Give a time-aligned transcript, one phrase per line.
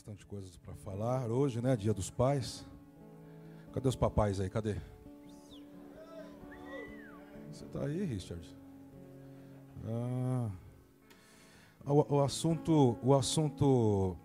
[0.00, 1.76] bastante coisas para falar hoje, né?
[1.76, 2.64] Dia dos Pais.
[3.70, 4.48] Cadê os papais aí?
[4.48, 4.76] Cadê?
[7.52, 8.56] Você está aí, Richard?
[9.84, 10.50] Ah,
[11.84, 14.16] o, o, assunto, o assunto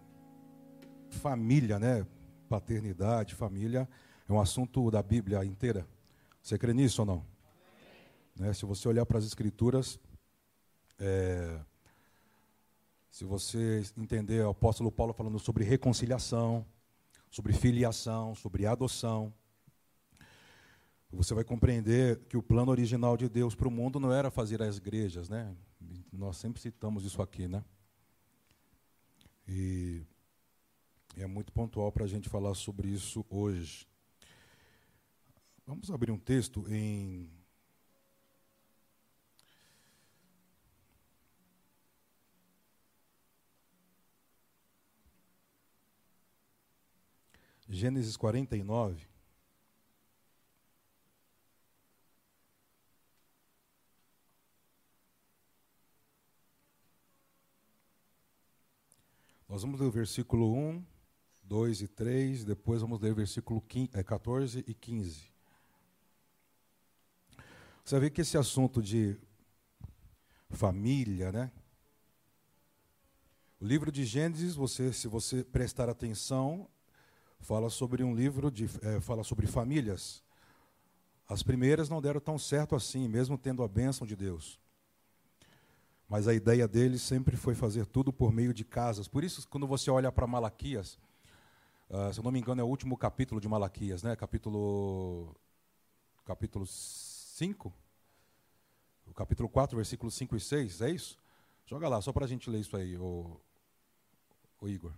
[1.09, 2.07] família, né?
[2.48, 3.86] Paternidade, família,
[4.30, 5.86] é um assunto da Bíblia inteira.
[6.42, 7.26] Você crê nisso ou não?
[8.34, 8.54] Né?
[8.54, 10.00] Se você olhar para as Escrituras,
[10.98, 11.60] é,
[13.16, 16.66] se você entender o apóstolo Paulo falando sobre reconciliação,
[17.31, 19.34] sobre filiação, sobre adoção,
[21.09, 24.62] você vai compreender que o plano original de Deus para o mundo não era fazer
[24.62, 25.55] as igrejas, né?
[26.12, 27.63] Nós sempre citamos isso aqui, né?
[29.48, 30.04] E
[31.16, 33.88] é muito pontual para a gente falar sobre isso hoje.
[35.66, 37.29] Vamos abrir um texto em
[47.68, 49.08] Gênesis 49.
[59.48, 60.84] Nós vamos ler o versículo 1,
[61.44, 65.31] 2 e 3, depois vamos ler o versículo 14 e 15.
[67.84, 69.16] Você vê que esse assunto de
[70.50, 71.52] família, né?
[73.62, 76.68] O livro de Gênesis, você, se você prestar atenção,
[77.46, 80.24] fala sobre um livro de é, fala sobre famílias.
[81.29, 84.59] As primeiras não deram tão certo assim, mesmo tendo a bênção de Deus.
[86.09, 89.07] Mas a ideia deles sempre foi fazer tudo por meio de casas.
[89.07, 91.00] Por isso, quando você olha para Malaquias,
[91.90, 94.16] uh, se eu não me engano, é o último capítulo de Malaquias, né?
[94.16, 95.35] Capítulo
[96.25, 97.72] capítulo 5,
[99.06, 101.19] o capítulo 4, versículos 5 e 6, é isso?
[101.68, 103.40] Joga lá, só para a gente ler isso aí, o,
[104.59, 104.94] o Igor.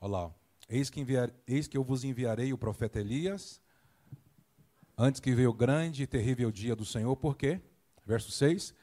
[0.00, 0.45] Olha lá.
[0.68, 3.60] Eis que, enviar, eis que eu vos enviarei o profeta Elias,
[4.98, 7.60] antes que veio o grande e terrível dia do Senhor, por quê?
[8.04, 8.74] Verso 6.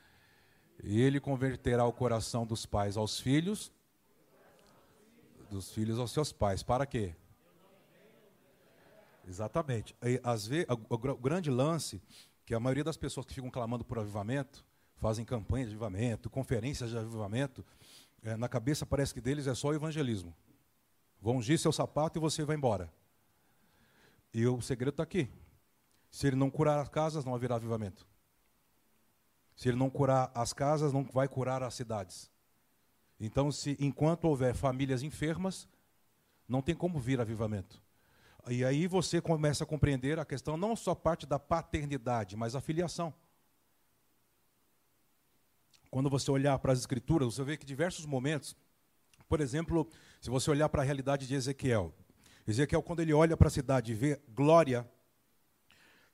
[0.83, 3.71] E ele converterá o coração dos pais aos filhos,
[5.49, 6.63] dos filhos aos seus pais.
[6.63, 7.15] Para quê?
[9.27, 9.95] Exatamente.
[10.01, 12.01] E, às vezes, o, o grande lance
[12.45, 14.65] que a maioria das pessoas que ficam clamando por avivamento,
[14.97, 17.65] fazem campanhas de avivamento, conferências de avivamento,
[18.21, 20.33] é, na cabeça parece que deles é só o evangelismo.
[21.23, 22.91] Vão ungir seu sapato e você vai embora.
[24.33, 25.29] E o segredo está aqui.
[26.11, 28.05] Se ele não curar as casas, não haverá avivamento.
[29.55, 32.29] Se ele não curar as casas, não vai curar as cidades.
[33.17, 35.65] Então, se enquanto houver famílias enfermas,
[36.45, 37.81] não tem como vir avivamento.
[38.49, 42.59] E aí você começa a compreender a questão não só parte da paternidade, mas a
[42.59, 43.13] filiação.
[45.89, 48.57] Quando você olhar para as escrituras, você vê que diversos momentos
[49.27, 49.87] por exemplo,
[50.21, 51.93] se você olhar para a realidade de Ezequiel,
[52.47, 54.89] Ezequiel, quando ele olha para a cidade e vê glória,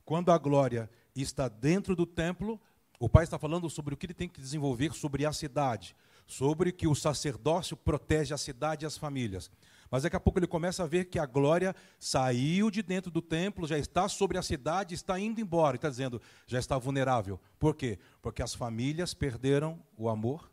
[0.05, 2.59] quando a glória está dentro do templo,
[2.99, 5.95] o pai está falando sobre o que ele tem que desenvolver sobre a cidade,
[6.27, 9.49] sobre que o sacerdócio protege a cidade e as famílias.
[9.89, 13.21] Mas daqui a pouco ele começa a ver que a glória saiu de dentro do
[13.21, 15.77] templo, já está sobre a cidade, está indo embora.
[15.77, 17.39] Está dizendo, já está vulnerável.
[17.57, 17.97] Por quê?
[18.21, 20.51] Porque as famílias perderam o amor,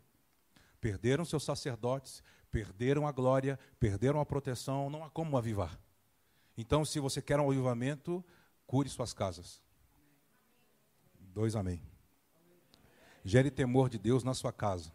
[0.81, 5.79] perderam seus sacerdotes, perderam a glória, perderam a proteção, não há como avivar.
[6.57, 8.23] Então, se você quer um avivamento,
[8.65, 9.61] cure suas casas.
[11.19, 11.81] Dois amém.
[13.23, 14.91] Gere temor de Deus na sua casa.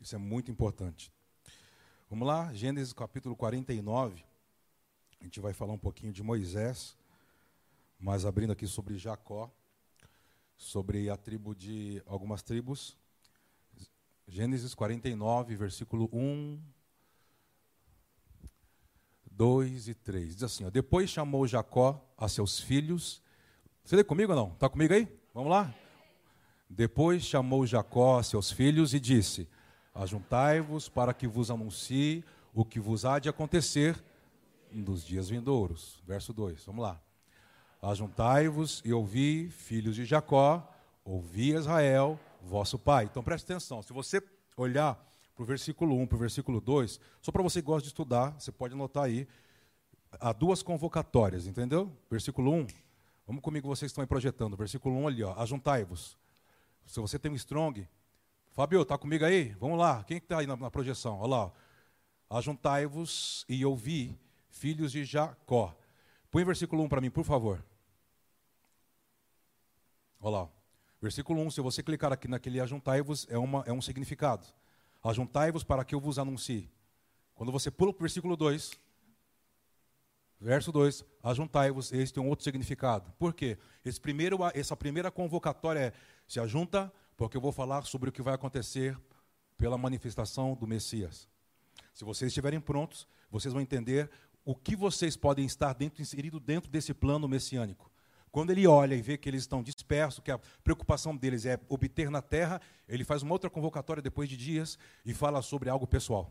[0.00, 1.12] Isso é muito importante.
[2.08, 4.24] Vamos lá, Gênesis capítulo 49.
[5.20, 6.96] A gente vai falar um pouquinho de Moisés,
[7.98, 9.50] mas abrindo aqui sobre Jacó,
[10.56, 12.96] sobre a tribo de algumas tribos
[14.32, 16.58] Gênesis 49, versículo 1,
[19.30, 20.34] 2 e 3.
[20.34, 23.20] Diz assim: ó, Depois chamou Jacó a seus filhos.
[23.84, 24.54] Você lê comigo ou não?
[24.54, 25.06] Está comigo aí?
[25.34, 25.74] Vamos lá?
[26.66, 29.46] Depois chamou Jacó a seus filhos e disse:
[29.94, 32.24] Ajuntai-vos para que vos anuncie
[32.54, 34.02] o que vos há de acontecer
[34.70, 36.02] nos dias vindouros.
[36.06, 36.98] Verso 2, vamos lá.
[37.82, 40.66] Ajuntai-vos e ouvi, filhos de Jacó,
[41.04, 43.04] ouvi Israel, vosso Pai.
[43.04, 44.22] Então preste atenção, se você
[44.56, 44.94] olhar
[45.34, 48.30] para o versículo 1, para o versículo 2, só para você que gosta de estudar,
[48.38, 49.26] você pode anotar aí,
[50.20, 51.90] há duas convocatórias, entendeu?
[52.10, 52.66] Versículo 1,
[53.26, 56.18] vamos comigo, vocês estão aí projetando, versículo 1 ali, ó, ajuntai-vos.
[56.84, 57.88] Se você tem um strong,
[58.50, 59.50] Fabio, está comigo aí?
[59.58, 61.18] Vamos lá, quem está aí na, na, projeção?
[61.18, 61.52] Olha lá,
[62.28, 64.18] ajuntai-vos e ouvi,
[64.50, 65.74] filhos de Jacó.
[66.30, 67.64] Põe versículo 1 para mim, por favor.
[70.20, 70.61] Olha lá.
[71.02, 74.46] Versículo 1, se você clicar aqui naquele ajuntai-vos, é, uma, é um significado.
[75.02, 76.70] Ajuntai-vos para que eu vos anuncie.
[77.34, 78.70] Quando você pula para o versículo 2,
[80.40, 83.12] verso 2, ajuntai-vos, esse tem um outro significado.
[83.18, 83.58] Por quê?
[83.84, 85.92] Esse primeiro, essa primeira convocatória é,
[86.28, 88.96] se ajunta, porque eu vou falar sobre o que vai acontecer
[89.58, 91.28] pela manifestação do Messias.
[91.92, 94.08] Se vocês estiverem prontos, vocês vão entender
[94.44, 97.90] o que vocês podem estar dentro, inserido dentro desse plano messiânico.
[98.32, 102.08] Quando ele olha e vê que eles estão dispersos, que a preocupação deles é obter
[102.10, 106.30] na terra, ele faz uma outra convocatória depois de dias e fala sobre algo pessoal.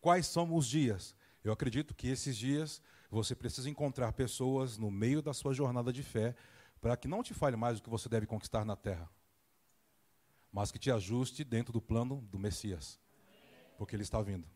[0.00, 1.16] Quais são os dias?
[1.42, 2.80] Eu acredito que esses dias
[3.10, 6.34] você precisa encontrar pessoas no meio da sua jornada de fé
[6.80, 9.10] para que não te fale mais o que você deve conquistar na terra,
[10.52, 13.00] mas que te ajuste dentro do plano do Messias,
[13.76, 14.55] porque ele está vindo.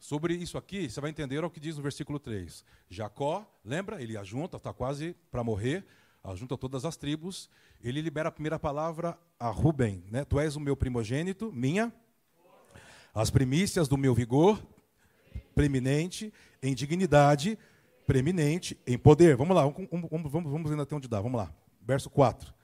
[0.00, 2.64] Sobre isso aqui, você vai entender o que diz no versículo 3.
[2.88, 4.02] Jacó, lembra?
[4.02, 5.84] Ele ajunta, está quase para morrer,
[6.24, 7.50] ajunta todas as tribos.
[7.84, 10.24] Ele libera a primeira palavra a Rubem, né?
[10.24, 11.92] Tu és o meu primogênito, minha.
[13.12, 14.58] As primícias do meu vigor,
[15.54, 16.32] preeminente,
[16.62, 17.58] em dignidade,
[18.06, 19.36] preeminente, em poder.
[19.36, 21.20] Vamos lá, vamos, vamos, vamos, ainda até onde dá.
[21.20, 21.54] Vamos lá.
[21.82, 22.54] Verso 4.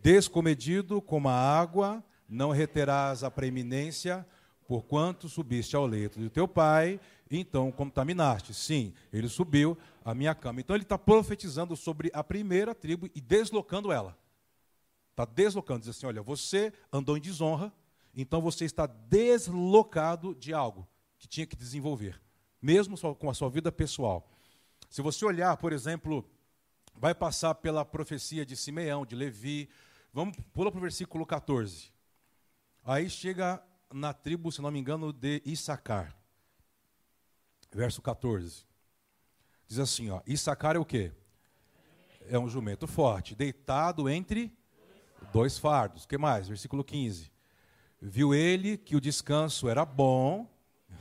[0.00, 4.26] Descomedido como a água, não reterás a preeminência
[4.68, 7.00] Porquanto subiste ao leito do teu pai,
[7.30, 8.52] então contaminaste.
[8.52, 10.60] Sim, ele subiu a minha cama.
[10.60, 14.14] Então ele está profetizando sobre a primeira tribo e deslocando ela.
[15.10, 17.72] Está deslocando, diz assim: olha, você andou em desonra,
[18.14, 20.86] então você está deslocado de algo
[21.18, 22.20] que tinha que desenvolver,
[22.60, 24.30] mesmo com a sua vida pessoal.
[24.90, 26.22] Se você olhar, por exemplo,
[26.94, 29.70] vai passar pela profecia de Simeão, de Levi,
[30.12, 31.90] vamos pula para o versículo 14.
[32.84, 33.62] Aí chega
[33.92, 36.14] na tribo, se não me engano, de Issacar.
[37.72, 38.66] Verso 14.
[39.66, 41.12] Diz assim, ó, Issacar é o quê?
[42.28, 44.52] É um jumento forte, deitado entre
[45.32, 46.04] dois fardos.
[46.04, 46.48] O que mais?
[46.48, 47.30] Versículo 15.
[48.00, 50.48] Viu ele que o descanso era bom,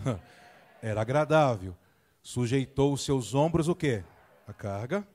[0.81, 1.75] era agradável.
[2.21, 4.03] Sujeitou os seus ombros o quê?
[4.47, 5.07] A carga.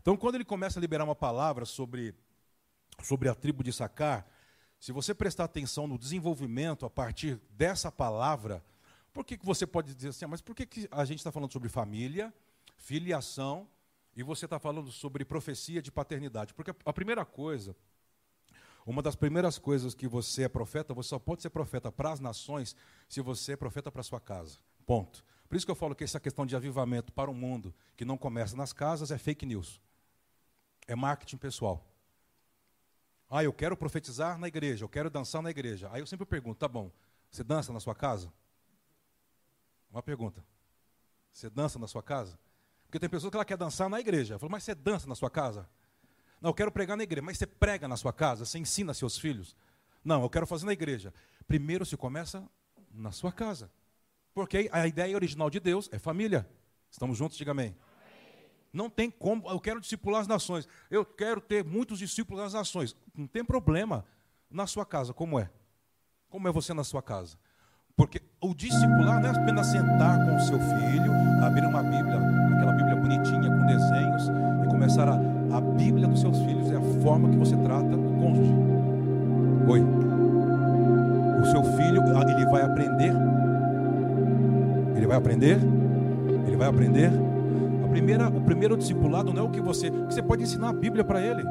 [0.00, 2.14] Então, quando ele começa a liberar uma palavra sobre
[3.06, 4.26] sobre a tribo de Sacar,
[4.80, 8.64] se você prestar atenção no desenvolvimento a partir dessa palavra,
[9.12, 11.30] por que, que você pode dizer assim, ah, mas por que, que a gente está
[11.30, 12.34] falando sobre família,
[12.76, 13.68] filiação,
[14.14, 16.52] e você está falando sobre profecia de paternidade?
[16.52, 17.76] Porque a primeira coisa,
[18.84, 22.18] uma das primeiras coisas que você é profeta, você só pode ser profeta para as
[22.18, 22.74] nações
[23.08, 24.58] se você é profeta para a sua casa.
[24.84, 25.24] Ponto.
[25.48, 28.18] Por isso que eu falo que essa questão de avivamento para o mundo que não
[28.18, 29.80] começa nas casas é fake news.
[30.88, 31.84] É marketing pessoal.
[33.28, 35.88] Ah, eu quero profetizar na igreja, eu quero dançar na igreja.
[35.92, 36.90] Aí eu sempre pergunto, tá bom,
[37.30, 38.32] você dança na sua casa?
[39.90, 40.44] Uma pergunta.
[41.32, 42.38] Você dança na sua casa?
[42.86, 44.34] Porque tem pessoas que ela quer dançar na igreja.
[44.34, 45.68] Eu falo, mas você dança na sua casa?
[46.40, 47.22] Não, eu quero pregar na igreja.
[47.22, 48.44] Mas você prega na sua casa?
[48.44, 49.56] Você ensina seus filhos?
[50.04, 51.12] Não, eu quero fazer na igreja.
[51.48, 52.48] Primeiro se começa
[52.92, 53.70] na sua casa.
[54.32, 56.48] Porque a ideia original de Deus é família.
[56.90, 57.76] Estamos juntos, diga amém.
[58.76, 60.68] Não tem como, eu quero discipular as nações.
[60.90, 62.94] Eu quero ter muitos discípulos nas nações.
[63.16, 64.04] Não tem problema.
[64.50, 65.50] Na sua casa, como é?
[66.28, 67.38] Como é você na sua casa?
[67.96, 71.10] Porque o discipular não é apenas sentar com o seu filho,
[71.42, 72.20] abrir uma Bíblia,
[72.54, 74.22] aquela Bíblia bonitinha com desenhos,
[74.64, 75.14] e começar a.
[75.56, 78.52] A Bíblia dos seus filhos é a forma que você trata o cônjuge.
[79.68, 79.80] Oi.
[81.40, 83.12] O seu filho, ele vai aprender.
[84.94, 85.58] Ele vai aprender.
[86.46, 87.35] Ele vai aprender
[87.88, 89.90] primeira, o primeiro discipulado não é o que você.
[89.90, 91.42] Que você pode ensinar a Bíblia para ele.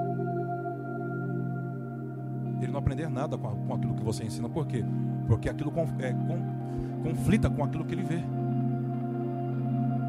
[2.61, 4.49] Ele não aprender nada com, com, aquilo que você ensina.
[4.49, 4.83] Por quê?
[5.27, 8.23] Porque aquilo é, com, conflita com aquilo que ele vê.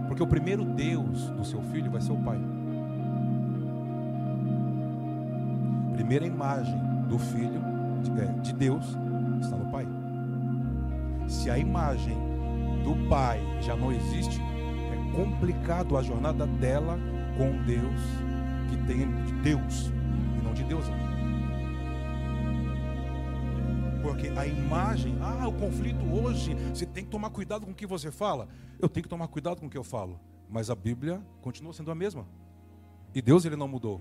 [0.07, 2.41] Porque o primeiro Deus do seu filho vai ser o pai.
[5.93, 6.79] Primeira imagem
[7.09, 7.61] do filho
[8.03, 8.97] de, é, de Deus
[9.41, 9.87] está no pai.
[11.27, 12.17] Se a imagem
[12.85, 14.41] do pai já não existe,
[15.17, 16.99] complicado a jornada dela
[17.39, 18.01] com Deus,
[18.69, 19.87] que tem de Deus
[20.39, 20.85] e não de Deus.
[24.03, 27.87] Porque a imagem, ah, o conflito hoje, você tem que tomar cuidado com o que
[27.87, 28.47] você fala.
[28.79, 30.21] Eu tenho que tomar cuidado com o que eu falo.
[30.49, 32.27] Mas a Bíblia continua sendo a mesma.
[33.15, 34.01] E Deus ele não mudou.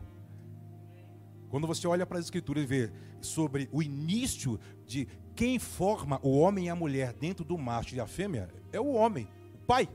[1.50, 2.91] Quando você olha para as escrituras e vê
[3.22, 8.00] sobre o início de quem forma o homem e a mulher dentro do macho e
[8.00, 9.89] a fêmea, é o homem, o pai.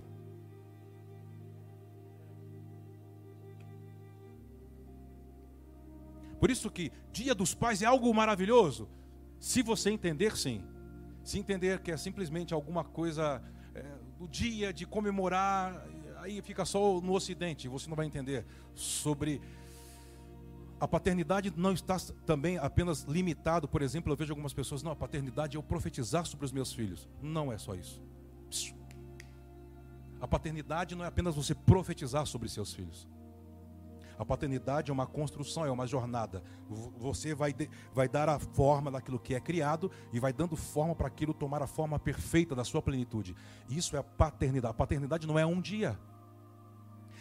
[6.41, 8.89] Por isso que Dia dos Pais é algo maravilhoso.
[9.39, 10.65] Se você entender, sim.
[11.23, 13.43] Se entender que é simplesmente alguma coisa
[13.75, 13.85] é,
[14.19, 19.41] do dia de comemorar, aí fica só no Ocidente, você não vai entender sobre
[20.81, 24.97] A paternidade não está também apenas limitado, por exemplo, eu vejo algumas pessoas, não, a
[24.97, 27.07] paternidade é eu profetizar sobre os meus filhos.
[27.21, 28.03] Não é só isso.
[30.19, 33.07] A paternidade não é apenas você profetizar sobre seus filhos.
[34.21, 36.43] A paternidade é uma construção, é uma jornada.
[36.99, 37.55] Você vai,
[37.91, 41.63] vai dar a forma daquilo que é criado e vai dando forma para aquilo tomar
[41.63, 43.35] a forma perfeita da sua plenitude.
[43.67, 44.73] Isso é a paternidade.
[44.73, 45.99] A paternidade não é um dia.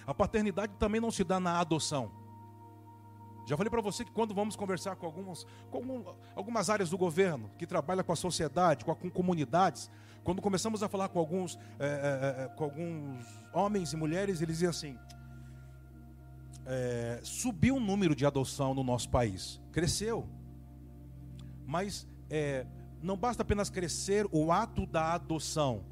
[0.06, 2.12] A paternidade também não se dá na adoção.
[3.46, 6.04] Já falei para você que quando vamos conversar com, algumas, com
[6.36, 9.90] algumas áreas do governo, que trabalham com a sociedade, com, a, com comunidades,
[10.22, 14.70] quando começamos a falar com alguns, é, é, com alguns homens e mulheres, eles diziam
[14.70, 14.98] assim:
[16.70, 20.30] é, subiu o número de adoção no nosso país, cresceu.
[21.66, 22.66] Mas é,
[23.02, 25.84] não basta apenas crescer o ato da adoção.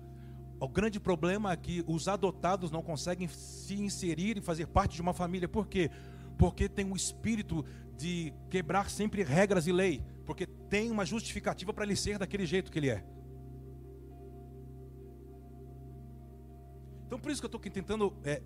[0.60, 5.02] O grande problema é que os adotados não conseguem se inserir e fazer parte de
[5.02, 5.48] uma família.
[5.48, 5.90] Por quê?
[6.38, 7.66] Porque tem um espírito
[7.98, 10.04] de quebrar sempre regras e lei.
[10.26, 13.04] Porque tem uma justificativa para ele ser daquele jeito que ele é.
[17.08, 18.42] Então por isso que eu estou tentando é,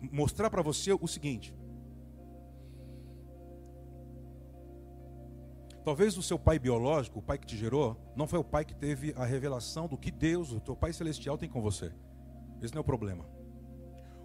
[0.00, 1.54] mostrar para você o seguinte.
[5.88, 8.74] Talvez o seu pai biológico, o pai que te gerou, não foi o pai que
[8.74, 11.90] teve a revelação do que Deus, o teu pai celestial, tem com você.
[12.60, 13.24] Esse não é o problema.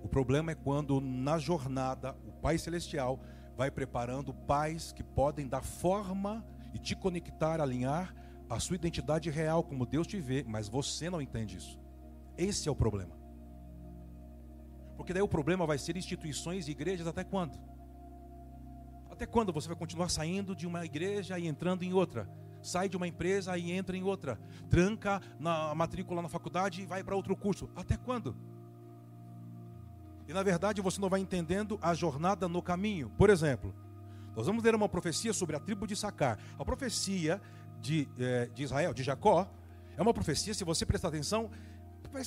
[0.03, 3.17] O problema é quando na jornada o pai celestial
[3.55, 8.13] vai preparando pais que podem dar forma e te conectar, alinhar
[8.50, 11.79] a sua identidade real como Deus te vê, mas você não entende isso.
[12.38, 13.15] Esse é o problema.
[14.98, 17.58] Porque daí o problema vai ser instituições e igrejas até quando?
[19.13, 22.27] Até quando você vai continuar saindo de uma igreja e entrando em outra?
[22.63, 24.39] Sai de uma empresa e entra em outra.
[24.72, 27.70] Tranca na matrícula na faculdade e vai para outro curso.
[27.75, 28.36] Até quando?
[30.27, 33.12] E na verdade você não vai entendendo a jornada no caminho.
[33.15, 33.72] Por exemplo,
[34.36, 36.39] nós vamos ler uma profecia sobre a tribo de Sacar.
[36.58, 37.39] A profecia
[37.79, 39.48] de, eh, de Israel, de Jacó,
[39.96, 41.51] é uma profecia, se você prestar atenção,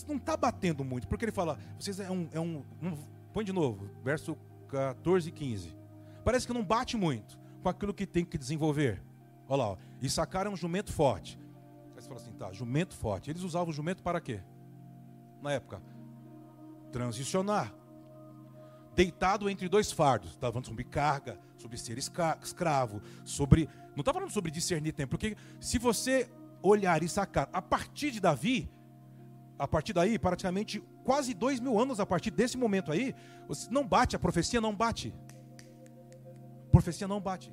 [0.07, 2.97] não está batendo muito, porque ele fala, vocês é um, é um, um,
[3.33, 4.37] põe de novo, verso
[4.69, 5.86] 14 e 15
[6.26, 9.00] parece que não bate muito com aquilo que tem que desenvolver.
[9.49, 9.76] Olha lá, ó.
[10.02, 11.38] e sacaram um jumento forte.
[11.95, 13.30] Aí você fala assim, tá, jumento forte.
[13.30, 14.40] Eles usavam o jumento para quê?
[15.40, 15.80] Na época,
[16.90, 17.73] transicionar.
[18.97, 20.30] Deitado entre dois fardos.
[20.30, 23.68] Estava falando sobre carga, sobre ser escravo, sobre.
[23.95, 26.28] Não estava falando sobre discernir tempo, porque se você
[26.61, 28.68] olhar e sacar a partir de Davi,
[29.56, 33.14] a partir daí, praticamente quase dois mil anos a partir desse momento aí,
[33.71, 35.14] não bate, a profecia não bate
[36.76, 37.50] profecia não bate.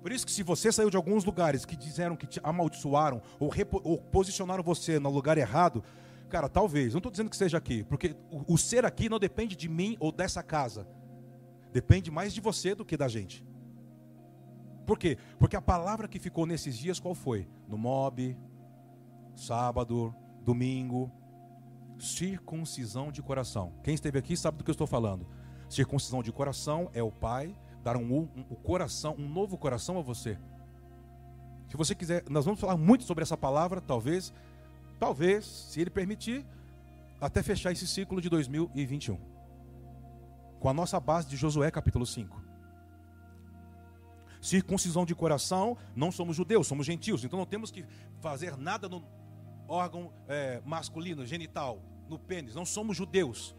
[0.00, 3.50] Por isso que se você saiu de alguns lugares que disseram que te amaldiçoaram ou,
[3.82, 5.84] ou posicionaram você no lugar errado,
[6.30, 9.54] cara, talvez, não estou dizendo que seja aqui, porque o, o ser aqui não depende
[9.54, 10.86] de mim ou dessa casa.
[11.72, 13.44] Depende mais de você do que da gente.
[14.86, 15.18] Por quê?
[15.38, 17.48] Porque a palavra que ficou nesses dias qual foi?
[17.68, 18.36] No mob,
[19.34, 21.10] sábado, domingo,
[21.98, 23.74] circuncisão de coração.
[23.82, 25.26] Quem esteve aqui sabe do que eu estou falando.
[25.74, 27.52] Circuncisão de coração é o Pai
[27.82, 30.38] dar um, um, um coração, um novo coração a você.
[31.68, 34.32] Se você quiser, nós vamos falar muito sobre essa palavra, talvez,
[35.00, 36.46] talvez, se Ele permitir,
[37.20, 39.18] até fechar esse ciclo de 2021.
[40.60, 42.40] Com a nossa base de Josué capítulo 5.
[44.40, 47.84] Circuncisão de coração, não somos judeus, somos gentios, então não temos que
[48.20, 49.04] fazer nada no
[49.66, 53.56] órgão é, masculino, genital, no pênis, não somos judeus.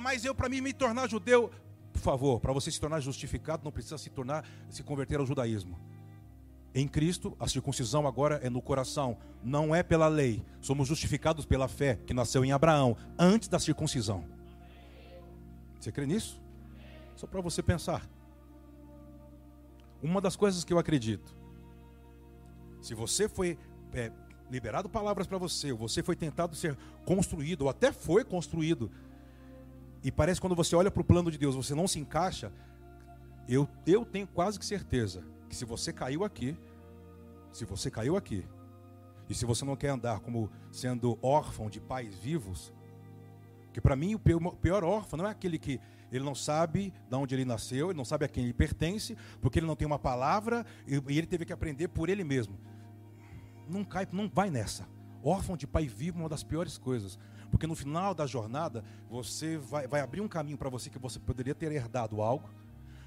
[0.00, 1.50] Mas eu, para mim, me tornar judeu,
[1.92, 5.78] por favor, para você se tornar justificado, não precisa se tornar, se converter ao judaísmo.
[6.74, 10.44] Em Cristo, a circuncisão agora é no coração, não é pela lei.
[10.60, 14.24] Somos justificados pela fé que nasceu em Abraão, antes da circuncisão.
[15.80, 16.38] Você crê nisso?
[17.16, 18.06] Só para você pensar.
[20.02, 21.34] Uma das coisas que eu acredito,
[22.82, 23.58] se você foi
[23.94, 24.12] é,
[24.50, 26.76] liberado palavras para você, ou você foi tentado ser
[27.06, 28.90] construído, ou até foi construído
[30.02, 32.52] e parece que quando você olha para o plano de Deus, você não se encaixa.
[33.48, 36.56] Eu, eu tenho quase que certeza que se você caiu aqui,
[37.52, 38.44] se você caiu aqui,
[39.28, 42.72] e se você não quer andar como sendo órfão de pais vivos,
[43.72, 47.34] que para mim o pior órfão não é aquele que ele não sabe de onde
[47.34, 50.64] ele nasceu, ele não sabe a quem ele pertence, porque ele não tem uma palavra
[50.86, 52.58] e ele teve que aprender por ele mesmo.
[53.68, 54.86] Não cai, não vai nessa.
[55.28, 57.18] Órfão de pai vivo é uma das piores coisas.
[57.50, 61.18] Porque no final da jornada, você vai, vai abrir um caminho para você que você
[61.18, 62.48] poderia ter herdado algo.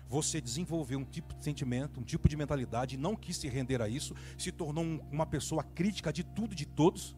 [0.09, 3.87] Você desenvolveu um tipo de sentimento, um tipo de mentalidade, não quis se render a
[3.87, 7.15] isso, se tornou um, uma pessoa crítica de tudo e de todos,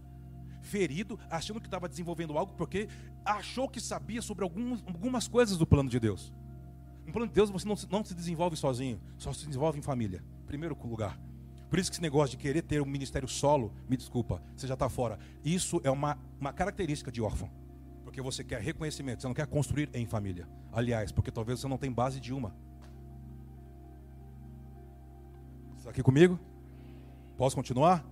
[0.62, 2.88] ferido, achando que estava desenvolvendo algo porque
[3.26, 6.32] achou que sabia sobre algumas, algumas coisas do plano de Deus.
[7.08, 10.24] No plano de Deus você não, não se desenvolve sozinho, só se desenvolve em família.
[10.46, 11.18] Primeiro lugar.
[11.72, 14.74] Por isso que esse negócio de querer ter um ministério solo, me desculpa, você já
[14.74, 15.18] está fora.
[15.42, 17.50] Isso é uma, uma característica de órfão.
[18.04, 20.50] Porque você quer reconhecimento, você não quer construir em família.
[20.70, 22.54] Aliás, porque talvez você não tenha base de uma.
[25.78, 26.38] Está aqui comigo?
[27.38, 28.06] Posso continuar?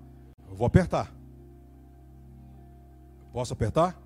[0.49, 1.13] Eu vou apertar.
[3.33, 4.01] Posso apertar?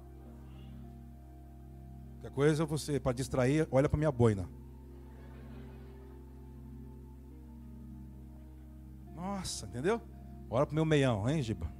[2.13, 4.49] Qualquer coisa, você, para distrair, olha para minha boina.
[9.23, 10.01] Nossa, entendeu?
[10.49, 11.71] Olha para o meu meião, hein, Giba?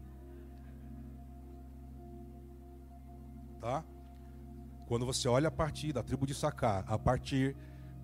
[3.60, 3.84] Tá?
[4.88, 7.54] Quando você olha a partir da tribo de Sacar, a partir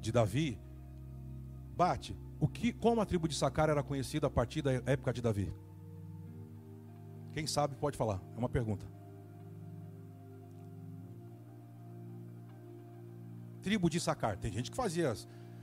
[0.02, 0.60] de Davi,
[1.74, 2.18] bate.
[2.38, 5.54] O que, como a tribo de Sacar era conhecida a partir da época de Davi?
[7.32, 8.22] Quem sabe pode falar.
[8.36, 8.86] É uma pergunta.
[13.62, 14.38] Tribo de Sacar.
[14.38, 15.14] Tem gente que fazia,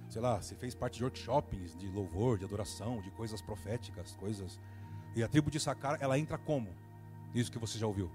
[0.09, 4.61] sei lá, você fez parte de workshops de louvor, de adoração, de coisas proféticas, coisas.
[5.15, 6.69] E a tribo de Sacar, ela entra como?
[7.35, 8.11] Isso que você já ouviu.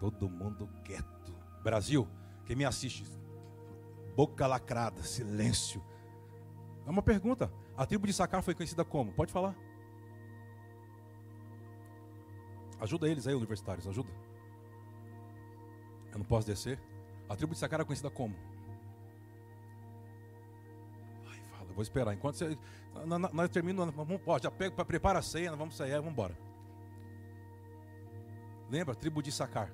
[0.00, 1.34] Todo mundo quieto.
[1.62, 2.08] Brasil,
[2.46, 3.04] quem me assiste,
[4.16, 5.82] boca lacrada, silêncio.
[6.86, 7.50] É uma pergunta.
[7.76, 9.12] A tribo de Sacar foi conhecida como?
[9.12, 9.54] Pode falar.
[12.80, 14.10] Ajuda eles aí, universitários, ajuda.
[16.12, 16.78] Eu não posso descer.
[17.28, 18.36] A tribo de Sacar é conhecida como?
[21.74, 22.14] Eu vou esperar.
[22.14, 22.56] Enquanto você.
[23.32, 26.38] Nós terminamos, vamos, pode, já pega, prepara a ceia, vamos sair, vamos embora.
[28.70, 28.94] Lembra?
[28.94, 29.70] Tribo de Sacar.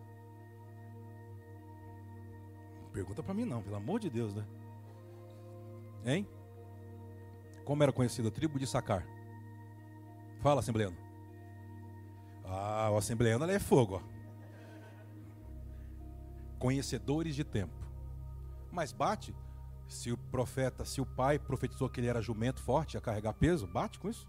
[2.93, 4.45] Pergunta para mim não, pelo amor de Deus, né?
[6.05, 6.27] Hein?
[7.65, 9.07] Como era conhecida a tribo de Sacar?
[10.41, 10.97] Fala, assembleano.
[12.45, 14.21] Ah, o assembleano é fogo, ó.
[16.59, 17.75] Conhecedores de tempo.
[18.73, 19.35] Mas bate,
[19.87, 23.67] se o profeta, se o pai profetizou que ele era jumento forte, a carregar peso,
[23.67, 24.27] bate com isso.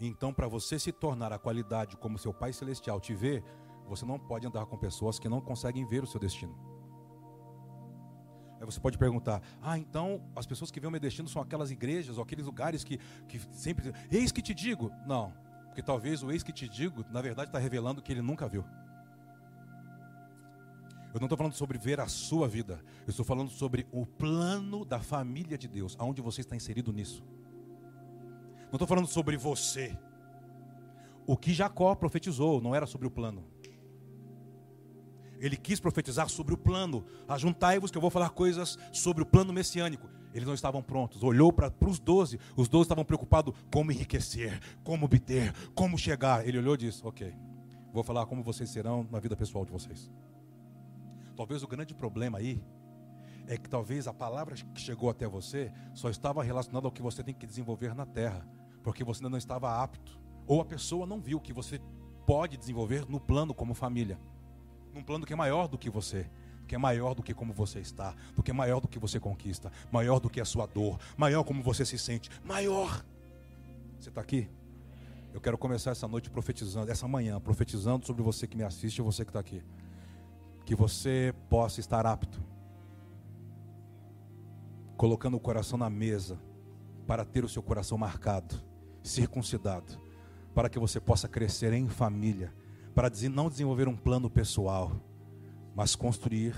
[0.00, 3.42] Então, para você se tornar a qualidade como seu Pai Celestial te vê,
[3.86, 6.54] você não pode andar com pessoas que não conseguem ver o seu destino.
[8.58, 11.70] Aí você pode perguntar: ah, então as pessoas que veem o meu destino são aquelas
[11.70, 13.92] igrejas ou aqueles lugares que, que sempre.
[14.10, 14.90] Eis que te digo.
[15.06, 15.32] Não,
[15.66, 18.64] porque talvez o eis que te digo, na verdade, está revelando que ele nunca viu.
[21.14, 24.84] Eu não estou falando sobre ver a sua vida, eu estou falando sobre o plano
[24.84, 27.24] da família de Deus, aonde você está inserido nisso.
[28.64, 29.96] Não estou falando sobre você.
[31.24, 33.44] O que Jacó profetizou não era sobre o plano.
[35.38, 37.04] Ele quis profetizar sobre o plano.
[37.28, 40.08] Ajuntai-vos que eu vou falar coisas sobre o plano messiânico.
[40.32, 41.22] Eles não estavam prontos.
[41.22, 42.40] Olhou para os doze.
[42.56, 46.46] Os doze estavam preocupados como enriquecer, como obter, como chegar.
[46.46, 47.32] Ele olhou e disse: Ok,
[47.92, 50.10] vou falar como vocês serão na vida pessoal de vocês.
[51.36, 52.62] Talvez o grande problema aí
[53.46, 57.22] é que talvez a palavra que chegou até você só estava relacionada ao que você
[57.22, 58.46] tem que desenvolver na terra,
[58.82, 61.80] porque você ainda não estava apto, ou a pessoa não viu que você
[62.26, 64.18] pode desenvolver no plano como família
[64.94, 66.30] num plano que é maior do que você,
[66.68, 69.18] que é maior do que como você está, do que é maior do que você
[69.18, 73.04] conquista, maior do que a sua dor, maior como você se sente, maior.
[73.98, 74.48] Você está aqui?
[75.32, 79.02] Eu quero começar essa noite profetizando, essa manhã, profetizando sobre você que me assiste e
[79.02, 79.62] você que está aqui.
[80.64, 82.42] Que você possa estar apto,
[84.96, 86.38] colocando o coração na mesa,
[87.06, 88.54] para ter o seu coração marcado,
[89.02, 89.98] circuncidado,
[90.54, 92.52] para que você possa crescer em família
[92.94, 94.92] para não desenvolver um plano pessoal,
[95.74, 96.54] mas construir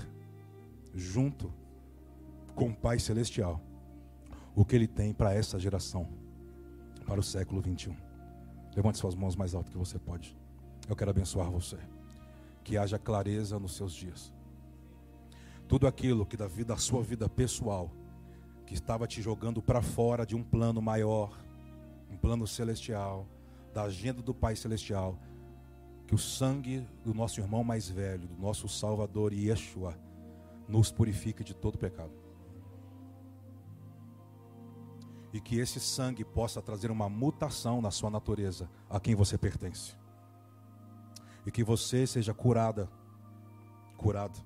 [0.93, 1.51] junto
[2.55, 3.59] com o Pai Celestial
[4.55, 6.07] o que Ele tem para essa geração,
[7.05, 7.95] para o século 21.
[8.75, 10.37] Levante suas mãos mais alto que você pode.
[10.87, 11.77] Eu quero abençoar você.
[12.67, 14.33] Que haja clareza nos seus dias.
[15.69, 17.89] Tudo aquilo que da vida, da sua vida pessoal,
[18.65, 21.39] que estava te jogando para fora de um plano maior,
[22.11, 23.25] um plano celestial,
[23.73, 25.17] da agenda do Pai Celestial,
[26.05, 29.97] que o sangue do nosso irmão mais velho, do nosso Salvador Yeshua,
[30.67, 32.11] nos purifique de todo pecado.
[35.31, 39.95] E que esse sangue possa trazer uma mutação na sua natureza, a quem você pertence.
[41.47, 42.87] E que você seja curada,
[43.97, 44.37] curado,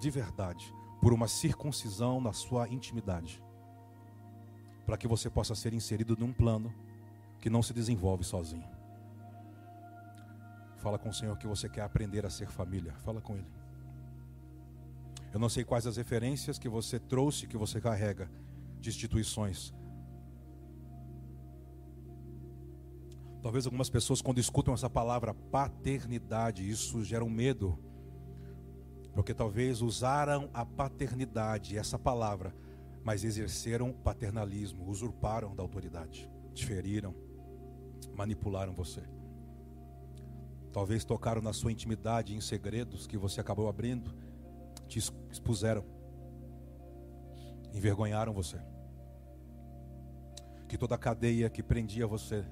[0.00, 3.42] de verdade, por uma circuncisão na sua intimidade.
[4.86, 6.74] Para que você possa ser inserido num plano
[7.40, 8.66] que não se desenvolve sozinho.
[10.78, 12.94] Fala com o Senhor que você quer aprender a ser família.
[13.04, 13.52] Fala com Ele.
[15.30, 18.30] Eu não sei quais as referências que você trouxe, que você carrega
[18.80, 19.74] de instituições.
[23.48, 27.78] Talvez algumas pessoas, quando escutam essa palavra paternidade, isso gera um medo.
[29.14, 32.54] Porque talvez usaram a paternidade, essa palavra,
[33.02, 37.14] mas exerceram paternalismo, usurparam da autoridade, te feriram,
[38.14, 39.00] manipularam você.
[40.70, 44.14] Talvez tocaram na sua intimidade em segredos que você acabou abrindo,
[44.86, 44.98] te
[45.30, 45.86] expuseram,
[47.72, 48.60] envergonharam você.
[50.68, 52.44] Que toda a cadeia que prendia você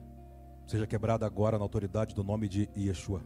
[0.67, 3.23] seja quebrada agora na autoridade do nome de Yeshua.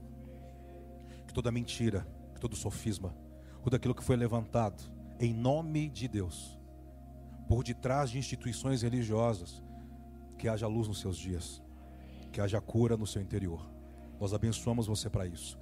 [1.26, 3.14] Que toda mentira, que todo sofisma,
[3.62, 4.82] tudo aquilo que foi levantado
[5.18, 6.58] em nome de Deus,
[7.48, 9.62] por detrás de instituições religiosas,
[10.38, 11.62] que haja luz nos seus dias,
[12.32, 13.68] que haja cura no seu interior.
[14.20, 15.58] Nós abençoamos você para isso.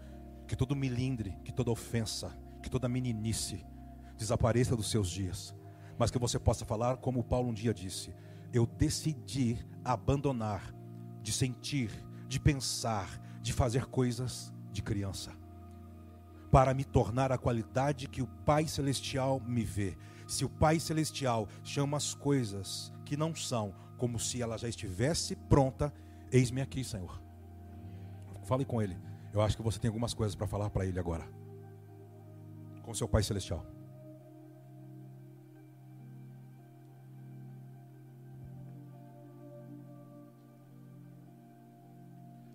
[0.47, 3.64] Que todo milindre, que toda ofensa, que toda meninice
[4.17, 5.55] desapareça dos seus dias,
[5.99, 8.14] mas que você possa falar como Paulo um dia disse:
[8.53, 10.75] Eu decidi abandonar
[11.29, 11.91] de sentir,
[12.27, 15.31] de pensar, de fazer coisas de criança,
[16.51, 19.95] para me tornar a qualidade que o Pai Celestial me vê.
[20.27, 25.37] Se o Pai Celestial chama as coisas que não são como se ela já estivesse
[25.37, 25.93] pronta,
[26.33, 27.23] eis-me aqui, Senhor.
[28.45, 28.97] Fale com Ele.
[29.31, 31.29] Eu acho que você tem algumas coisas para falar para Ele agora.
[32.83, 33.67] Com seu Pai Celestial.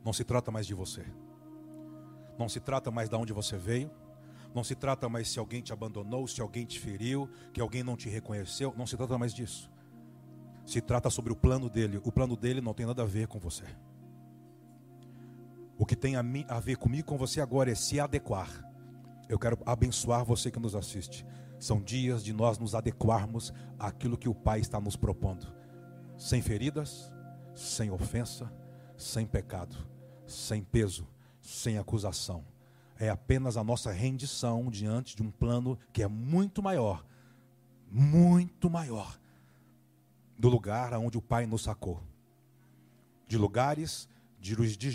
[0.04, 1.06] Não se trata mais de você.
[2.38, 3.90] Não se trata mais de onde você veio.
[4.54, 7.96] Não se trata mais se alguém te abandonou, se alguém te feriu, que alguém não
[7.96, 8.74] te reconheceu.
[8.78, 9.72] Não se trata mais disso.
[10.66, 12.00] Se trata sobre o plano dele.
[12.04, 13.64] O plano dele não tem nada a ver com você.
[15.78, 18.50] O que tem a, ver comigo com você agora é se adequar.
[19.28, 21.26] Eu quero abençoar você que nos assiste.
[21.60, 25.48] São dias de nós nos adequarmos àquilo que o Pai está nos propondo.
[26.18, 27.12] Sem feridas,
[27.56, 28.52] sem ofensa,
[28.96, 29.93] sem pecado
[30.34, 31.08] sem peso,
[31.42, 32.44] sem acusação.
[33.00, 37.06] É apenas a nossa rendição diante de um plano que é muito maior,
[37.92, 39.20] muito maior,
[40.38, 42.02] do lugar aonde o Pai nos sacou.
[43.28, 44.08] De lugares,
[44.40, 44.54] de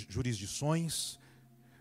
[0.09, 1.19] jurisdições,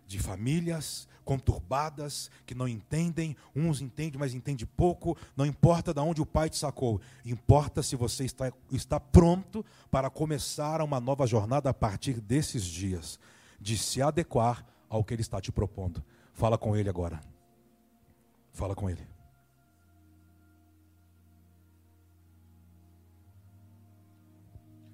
[0.05, 6.21] de famílias conturbadas, que não entendem, uns entendem, mas entendem pouco, não importa de onde
[6.21, 11.69] o Pai te sacou, importa se você está, está pronto para começar uma nova jornada
[11.69, 13.19] a partir desses dias
[13.59, 16.03] de se adequar ao que Ele está te propondo.
[16.33, 17.21] Fala com Ele agora.
[18.51, 19.07] Fala com Ele.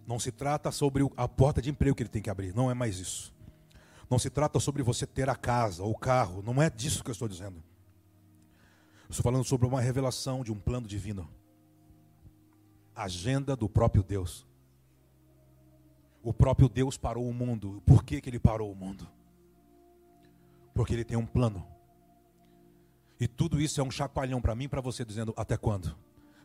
[0.05, 2.73] Não se trata sobre a porta de emprego que ele tem que abrir, não é
[2.73, 3.33] mais isso.
[4.09, 7.09] Não se trata sobre você ter a casa ou o carro, não é disso que
[7.09, 7.63] eu estou dizendo.
[9.03, 11.29] Eu estou falando sobre uma revelação de um plano divino.
[12.95, 14.45] Agenda do próprio Deus.
[16.23, 17.83] O próprio Deus parou o mundo.
[17.85, 19.05] Por que, que ele parou o mundo?
[20.73, 21.67] Porque ele tem um plano.
[23.19, 25.95] E tudo isso é um chacoalhão para mim e para você, dizendo: até quando?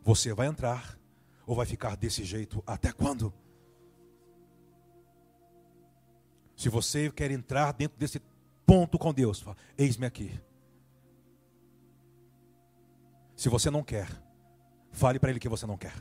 [0.03, 0.99] Você vai entrar
[1.47, 2.63] ou vai ficar desse jeito?
[2.67, 3.33] Até quando?
[6.57, 8.21] Se você quer entrar dentro desse
[8.67, 9.45] ponto com Deus,
[9.77, 10.39] eis-me aqui.
[13.37, 14.09] Se você não quer,
[14.91, 15.95] fale para Ele que você não quer.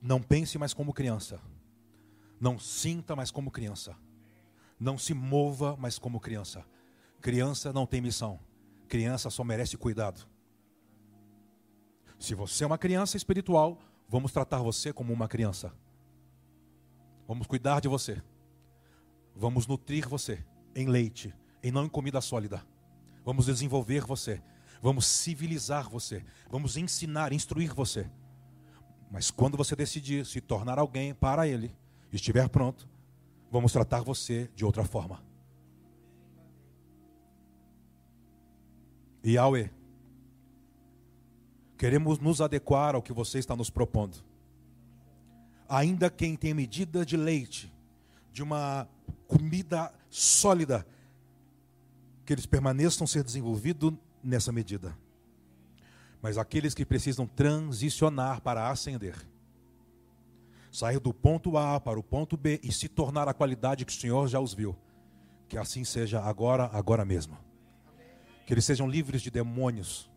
[0.00, 1.40] Não pense mais como criança.
[2.40, 3.96] Não sinta mais como criança.
[4.78, 6.64] Não se mova mais como criança.
[7.20, 8.40] Criança não tem missão.
[8.88, 10.26] Criança só merece cuidado.
[12.18, 15.72] Se você é uma criança espiritual, vamos tratar você como uma criança.
[17.28, 18.22] Vamos cuidar de você.
[19.34, 22.64] Vamos nutrir você em leite, e não em comida sólida.
[23.24, 24.42] Vamos desenvolver você.
[24.82, 26.24] Vamos civilizar você.
[26.50, 28.10] Vamos ensinar, instruir você.
[29.10, 31.74] Mas quando você decidir se tornar alguém para Ele,
[32.12, 32.88] estiver pronto,
[33.50, 35.20] vamos tratar você de outra forma.
[39.26, 39.70] Yahweh,
[41.76, 44.16] queremos nos adequar ao que você está nos propondo.
[45.68, 47.72] Ainda quem tem medida de leite,
[48.32, 48.88] de uma
[49.26, 50.86] comida sólida,
[52.24, 53.92] que eles permaneçam ser desenvolvidos
[54.22, 54.96] nessa medida
[56.22, 59.16] mas aqueles que precisam transicionar para ascender.
[60.70, 63.96] Sair do ponto A para o ponto B e se tornar a qualidade que o
[63.96, 64.76] Senhor já os viu.
[65.48, 67.36] Que assim seja agora, agora mesmo.
[68.46, 70.08] Que eles sejam livres de demônios,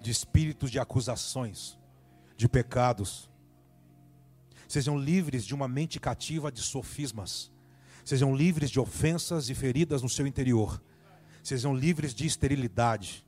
[0.00, 1.78] de espíritos de acusações,
[2.36, 3.30] de pecados.
[4.66, 7.52] Sejam livres de uma mente cativa de sofismas.
[8.04, 10.80] Sejam livres de ofensas e feridas no seu interior
[11.42, 13.24] sejam livres de esterilidade,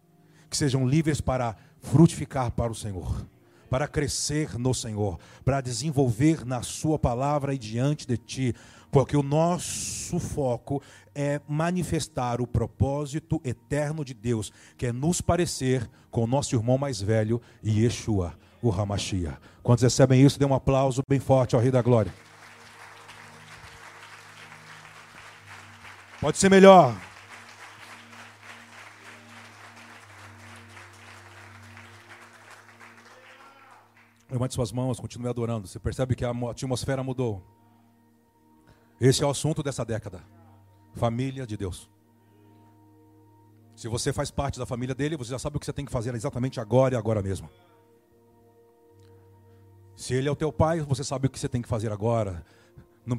[0.49, 3.25] que sejam livres para frutificar para o Senhor,
[3.71, 8.55] para crescer no Senhor, para desenvolver na Sua palavra e diante de Ti,
[8.91, 10.83] porque o nosso foco
[11.15, 16.79] é manifestar o propósito eterno de Deus, que é nos parecer com o nosso irmão
[16.79, 19.39] mais velho, Yeshua, o Hamashia.
[19.63, 22.13] Quando recebem isso, dê um aplauso bem forte ao Rei da Glória.
[26.21, 26.97] Pode ser melhor.
[34.35, 35.69] Levante suas mãos, continue adorando.
[35.69, 37.41] Você percebe que a atmosfera mudou.
[39.01, 40.25] Esse é o assunto dessa década.
[40.93, 41.89] Família de Deus.
[43.77, 45.93] Se você faz parte da família dele, você já sabe o que você tem que
[45.93, 47.49] fazer exatamente agora e agora mesmo.
[49.95, 52.45] Se ele é o teu pai, você sabe o que você tem que fazer agora.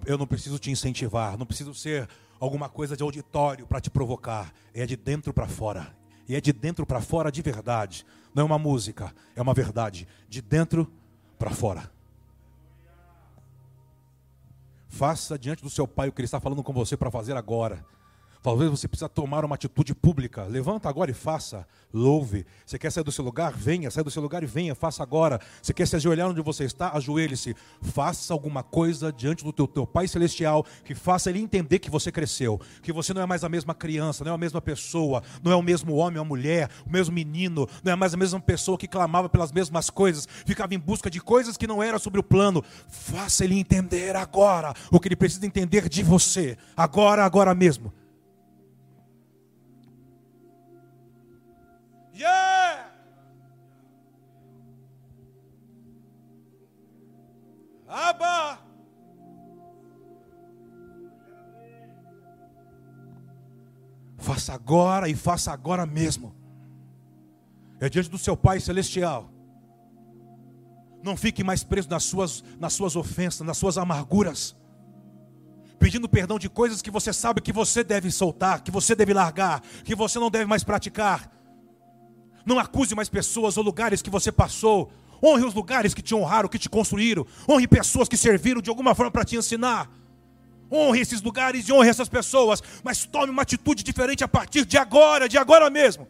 [0.06, 2.10] Eu não preciso te incentivar, não preciso ser
[2.42, 4.54] alguma coisa de auditório para te provocar.
[4.74, 5.96] É de dentro para fora.
[6.28, 8.06] E é de dentro para fora de verdade.
[8.34, 10.06] Não é uma música, é uma verdade.
[10.28, 11.05] De dentro para
[11.52, 11.92] fora.
[14.88, 17.86] Faça diante do seu pai o que ele está falando com você para fazer agora.
[18.46, 20.44] Talvez você precisa tomar uma atitude pública.
[20.44, 21.66] Levanta agora e faça.
[21.92, 22.46] Louve.
[22.64, 23.52] Você quer sair do seu lugar?
[23.52, 23.90] Venha.
[23.90, 24.76] Sai do seu lugar e venha.
[24.76, 25.42] Faça agora.
[25.60, 26.92] Você quer se ajoelhar onde você está?
[26.96, 27.56] Ajoelhe-se.
[27.82, 32.12] Faça alguma coisa diante do teu, teu Pai Celestial que faça ele entender que você
[32.12, 32.62] cresceu.
[32.84, 35.56] Que você não é mais a mesma criança, não é a mesma pessoa, não é
[35.56, 38.88] o mesmo homem ou mulher, o mesmo menino, não é mais a mesma pessoa que
[38.88, 42.64] clamava pelas mesmas coisas, ficava em busca de coisas que não eram sobre o plano.
[42.88, 46.56] Faça ele entender agora o que ele precisa entender de você.
[46.78, 47.92] Agora, agora mesmo.
[52.16, 52.92] Yeah!
[57.88, 58.60] Abba!
[64.18, 66.34] Faça agora e faça agora mesmo.
[67.82, 69.30] É diante do seu Pai Celestial.
[71.04, 74.56] Não fique mais preso nas suas, nas suas ofensas, nas suas amarguras.
[75.78, 79.62] Pedindo perdão de coisas que você sabe que você deve soltar, que você deve largar,
[79.84, 81.35] que você não deve mais praticar.
[82.46, 84.92] Não acuse mais pessoas ou lugares que você passou.
[85.24, 87.26] Honre os lugares que te honraram, que te construíram.
[87.50, 89.90] Honre pessoas que serviram de alguma forma para te ensinar.
[90.72, 92.62] Honre esses lugares e honre essas pessoas.
[92.84, 96.08] Mas tome uma atitude diferente a partir de agora, de agora mesmo.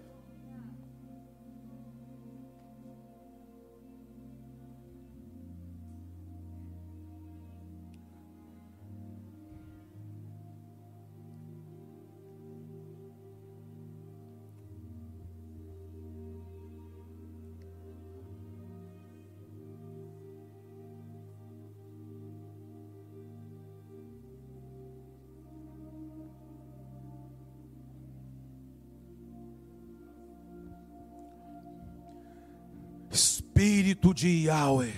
[33.66, 34.94] Espírito de Yahweh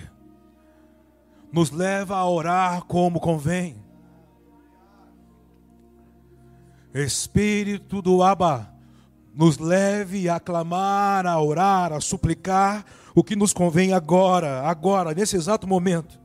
[1.50, 3.82] nos leva a orar como convém.
[6.92, 8.70] Espírito do Abba
[9.34, 15.34] nos leve a clamar, a orar, a suplicar o que nos convém agora, agora, nesse
[15.34, 16.20] exato momento.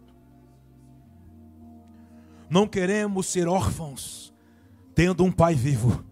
[2.49, 4.33] Não queremos ser órfãos,
[4.93, 6.03] tendo um Pai vivo.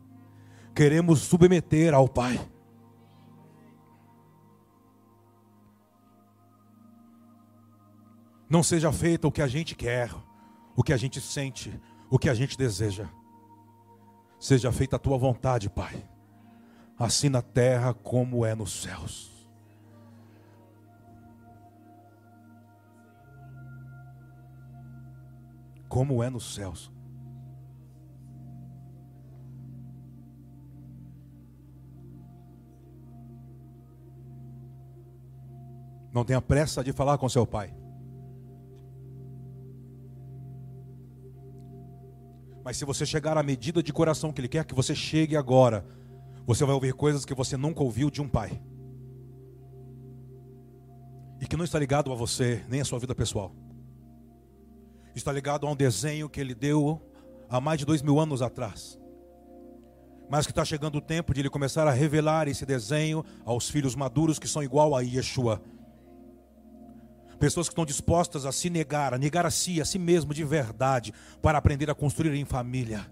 [0.73, 2.39] Queremos submeter ao Pai.
[8.51, 10.13] Não seja feito o que a gente quer,
[10.75, 13.07] o que a gente sente, o que a gente deseja.
[14.37, 16.03] Seja feita a tua vontade, Pai,
[16.99, 19.31] assim na terra como é nos céus.
[25.87, 26.91] Como é nos céus.
[36.11, 37.80] Não tenha pressa de falar com seu pai.
[42.71, 45.85] Mas se você chegar à medida de coração que Ele quer que você chegue agora,
[46.47, 48.61] você vai ouvir coisas que você nunca ouviu de um pai.
[51.41, 53.53] E que não está ligado a você, nem a sua vida pessoal.
[55.13, 57.01] Está ligado a um desenho que Ele deu
[57.49, 58.97] há mais de dois mil anos atrás.
[60.29, 63.95] Mas que está chegando o tempo de Ele começar a revelar esse desenho aos filhos
[63.95, 65.61] maduros que são igual a Yeshua.
[67.41, 70.43] Pessoas que estão dispostas a se negar, a negar a si, a si mesmo de
[70.43, 73.11] verdade, para aprender a construir em família.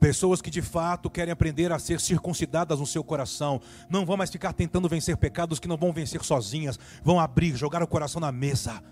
[0.00, 4.30] Pessoas que de fato querem aprender a ser circuncidadas no seu coração, não vão mais
[4.30, 8.32] ficar tentando vencer pecados que não vão vencer sozinhas, vão abrir, jogar o coração na
[8.32, 8.82] mesa,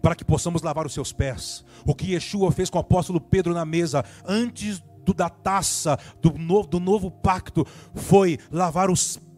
[0.00, 1.62] para que possamos lavar os seus pés.
[1.84, 6.32] O que Yeshua fez com o apóstolo Pedro na mesa, antes do, da taça do
[6.38, 9.29] novo, do novo pacto foi lavar os pés,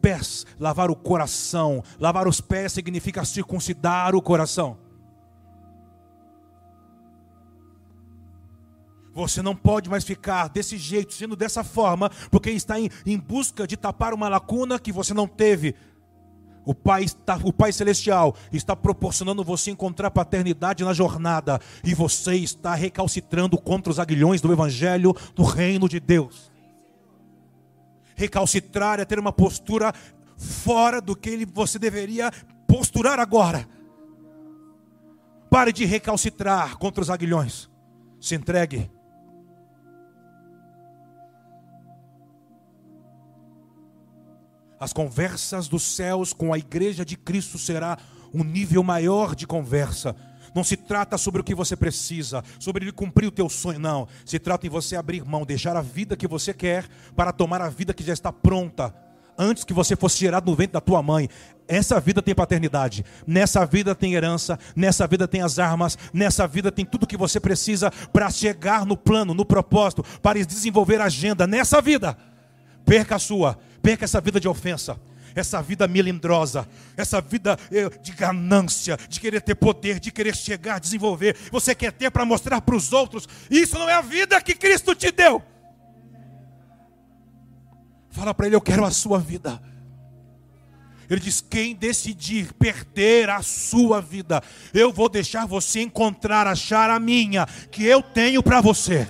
[0.59, 1.83] lavar o coração.
[1.99, 4.77] Lavar os pés significa circuncidar o coração.
[9.15, 13.67] Você não pode mais ficar desse jeito, sendo dessa forma, porque está em, em busca
[13.67, 15.75] de tapar uma lacuna que você não teve.
[16.65, 22.37] O pai, está, o pai Celestial está proporcionando você encontrar paternidade na jornada, e você
[22.37, 26.52] está recalcitrando contra os aguilhões do Evangelho do Reino de Deus.
[28.23, 29.93] Recalcitrar é ter uma postura
[30.37, 32.31] fora do que você deveria
[32.69, 33.69] posturar agora.
[35.51, 37.69] Pare de recalcitrar contra os aguilhões.
[38.21, 38.89] Se entregue.
[44.79, 47.99] As conversas dos céus com a igreja de Cristo será
[48.33, 50.15] um nível maior de conversa.
[50.55, 54.07] Não se trata sobre o que você precisa, sobre ele cumprir o teu sonho, não.
[54.25, 56.87] Se trata em você abrir mão, deixar a vida que você quer
[57.17, 58.95] para tomar a vida que já está pronta,
[59.39, 61.29] antes que você fosse gerado no ventre da tua mãe.
[61.67, 66.71] Essa vida tem paternidade, nessa vida tem herança, nessa vida tem as armas, nessa vida
[66.71, 71.47] tem tudo que você precisa para chegar no plano, no propósito, para desenvolver a agenda
[71.47, 72.17] nessa vida.
[72.85, 74.99] Perca a sua, perca essa vida de ofensa,
[75.35, 80.81] essa vida melindrosa, essa vida eh, de ganância, de querer ter poder, de querer chegar,
[80.81, 81.37] desenvolver.
[81.51, 83.29] Você quer ter para mostrar para os outros.
[83.51, 85.43] Isso não é a vida que Cristo te deu.
[88.11, 89.61] Fala para ele: Eu quero a sua vida.
[91.09, 94.43] Ele diz: Quem decidir perder a sua vida,
[94.73, 99.09] eu vou deixar você encontrar, achar a minha, que eu tenho para você.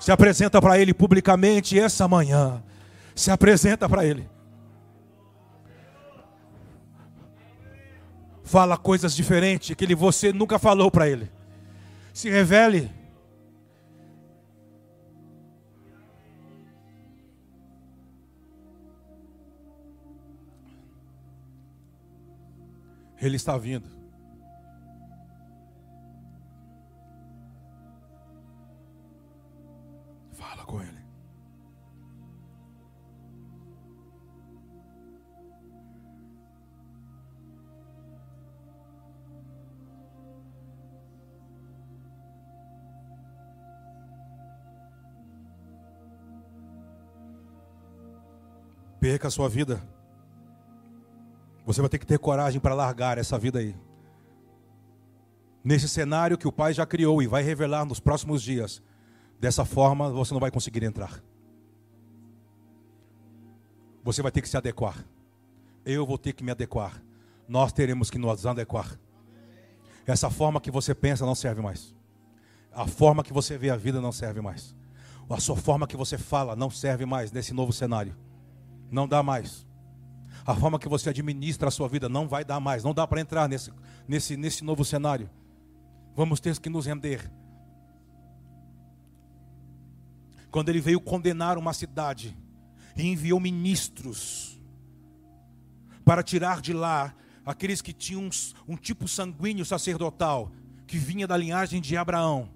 [0.00, 2.62] Se apresenta para Ele publicamente essa manhã.
[3.14, 4.28] Se apresenta para Ele.
[8.48, 11.30] Fala coisas diferentes que ele, você nunca falou para Ele.
[12.14, 12.90] Se revele.
[23.20, 23.97] Ele está vindo.
[49.00, 49.82] Perca a sua vida.
[51.64, 53.76] Você vai ter que ter coragem para largar essa vida aí.
[55.62, 58.82] Nesse cenário que o Pai já criou e vai revelar nos próximos dias.
[59.38, 61.22] Dessa forma, você não vai conseguir entrar.
[64.02, 65.04] Você vai ter que se adequar.
[65.84, 67.02] Eu vou ter que me adequar.
[67.46, 68.98] Nós teremos que nos adequar.
[70.06, 71.94] Essa forma que você pensa não serve mais.
[72.72, 74.74] A forma que você vê a vida não serve mais.
[75.28, 78.16] A sua forma que você fala não serve mais nesse novo cenário.
[78.90, 79.66] Não dá mais.
[80.46, 82.82] A forma que você administra a sua vida não vai dar mais.
[82.82, 83.72] Não dá para entrar nesse,
[84.06, 85.28] nesse, nesse novo cenário.
[86.14, 87.30] Vamos ter que nos render
[90.50, 92.36] quando ele veio condenar uma cidade
[92.96, 94.60] e enviou ministros
[96.04, 98.30] para tirar de lá aqueles que tinham um,
[98.72, 100.50] um tipo sanguíneo sacerdotal
[100.86, 102.48] que vinha da linhagem de Abraão.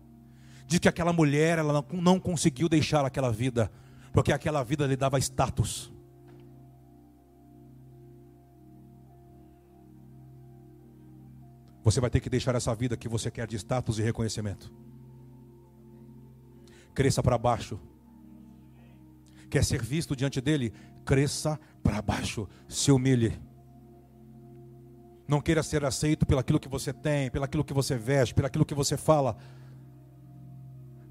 [0.66, 3.70] Diz que aquela mulher ela não, não conseguiu deixar aquela vida,
[4.12, 5.91] porque aquela vida lhe dava status.
[11.82, 14.72] Você vai ter que deixar essa vida que você quer de status e reconhecimento
[16.94, 17.78] cresça para baixo.
[19.50, 20.72] Quer ser visto diante dele?
[21.04, 23.38] Cresça para baixo, se humilhe.
[25.26, 28.96] Não queira ser aceito pelaquilo que você tem, pelaquilo que você veste, pelaquilo que você
[28.96, 29.36] fala.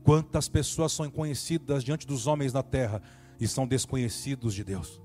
[0.04, 3.02] Quantas pessoas são conhecidas diante dos homens na terra
[3.40, 5.02] e são desconhecidos de Deus?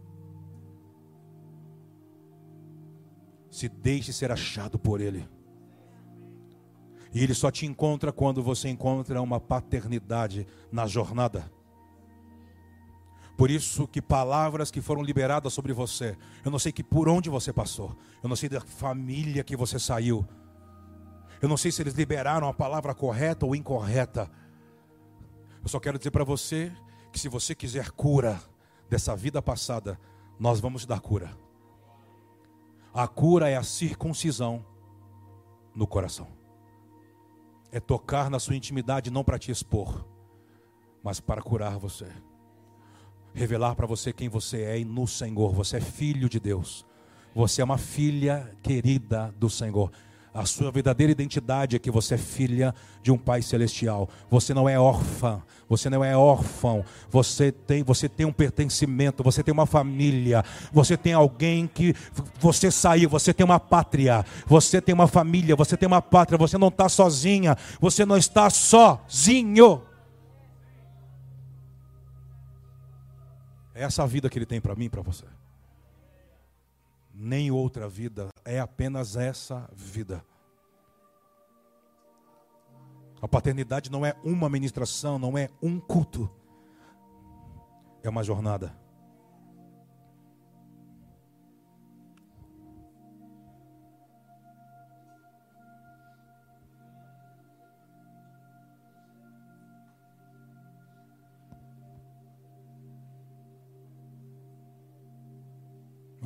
[3.51, 5.27] Se deixe ser achado por Ele.
[7.17, 11.51] E ele só te encontra quando você encontra uma paternidade na jornada.
[13.39, 16.15] Por isso que palavras que foram liberadas sobre você,
[16.45, 19.79] eu não sei que por onde você passou, eu não sei da família que você
[19.79, 20.29] saiu.
[21.41, 24.31] Eu não sei se eles liberaram a palavra correta ou incorreta.
[25.63, 26.71] Eu só quero dizer para você
[27.11, 28.39] que se você quiser cura
[28.91, 29.99] dessa vida passada,
[30.39, 31.35] nós vamos te dar cura.
[32.93, 34.63] A cura é a circuncisão
[35.75, 36.36] no coração
[37.77, 40.03] é tocar na sua intimidade não para te expor,
[41.03, 42.07] mas para curar você.
[43.35, 45.53] Revelar para você quem você é e no Senhor.
[45.53, 46.87] Você é filho de Deus.
[47.35, 49.93] Você é uma filha querida do Senhor.
[50.37, 54.07] A sua verdadeira identidade é que você é filha de um Pai celestial.
[54.29, 56.85] Você não é órfã, você não é órfão.
[57.09, 61.95] Você tem, você tem um pertencimento, você tem uma família, você tem alguém que
[62.39, 66.59] você saiu, você tem uma pátria, você tem uma família, você tem uma pátria, você
[66.59, 69.81] não está sozinha, você não está sozinho.
[73.75, 75.25] É essa a vida que ele tem para mim e para você
[77.17, 80.23] nem outra vida, é apenas essa vida.
[83.21, 86.31] A paternidade não é uma ministração, não é um culto,
[88.03, 88.77] é uma jornada.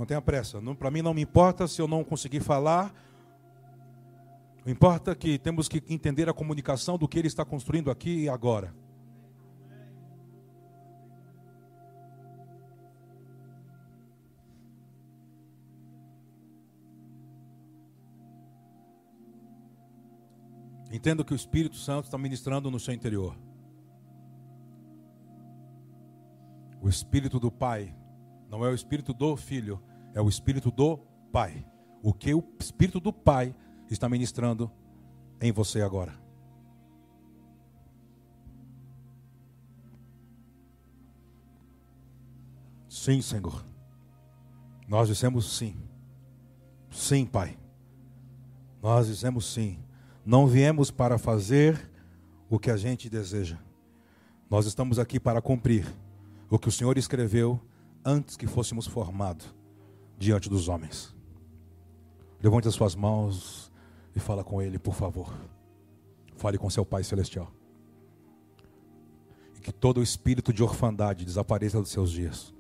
[0.01, 0.59] Não tenha pressa.
[0.79, 2.91] Para mim não me importa se eu não conseguir falar.
[4.67, 8.75] Importa que temos que entender a comunicação do que ele está construindo aqui e agora.
[20.91, 23.37] Entendo que o Espírito Santo está ministrando no seu interior.
[26.81, 27.95] O Espírito do Pai,
[28.49, 29.79] não é o Espírito do Filho,
[30.15, 30.99] é o Espírito do
[31.33, 31.65] Pai.
[32.03, 33.55] O que o Espírito do Pai
[33.91, 34.71] está ministrando
[35.41, 36.15] em você agora.
[42.89, 43.65] Sim, Senhor.
[44.89, 45.77] Nós dissemos sim.
[46.91, 47.57] Sim, Pai.
[48.83, 49.79] Nós dizemos sim.
[50.25, 51.91] Não viemos para fazer
[52.49, 53.59] o que a gente deseja.
[54.51, 55.87] Nós estamos aqui para cumprir
[56.51, 57.61] o que o Senhor escreveu
[58.05, 59.60] antes que fôssemos formados
[60.21, 61.17] diante dos homens.
[62.43, 63.73] Levante as suas mãos
[64.15, 65.35] e fala com Ele, por favor.
[66.37, 67.51] Fale com seu Pai Celestial.
[69.57, 72.55] E que todo o espírito de orfandade desapareça dos seus dias.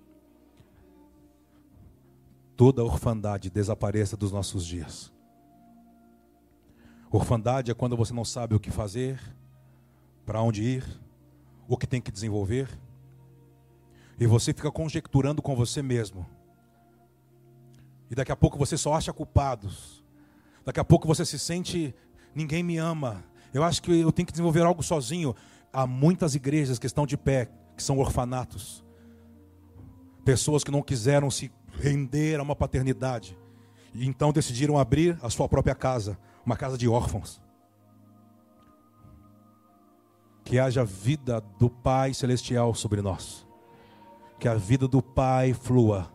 [2.57, 5.13] Toda orfandade desapareça dos nossos dias.
[7.11, 9.21] Orfandade é quando você não sabe o que fazer,
[10.25, 11.01] para onde ir,
[11.69, 12.69] o que tem que desenvolver,
[14.19, 16.27] e você fica conjecturando com você mesmo
[18.11, 20.03] e daqui a pouco você só acha culpados.
[20.65, 21.95] Daqui a pouco você se sente,
[22.35, 23.25] ninguém me ama.
[23.55, 25.35] Eu acho que eu tenho que desenvolver algo sozinho.
[25.73, 28.85] Há muitas igrejas que estão de pé, que são orfanatos.
[30.25, 33.39] Pessoas que não quiseram se render a uma paternidade.
[33.95, 37.41] E então decidiram abrir a sua própria casa, uma casa de órfãos.
[40.45, 43.47] Que haja vida do Pai Celestial sobre nós.
[44.39, 46.11] Que a vida do Pai flua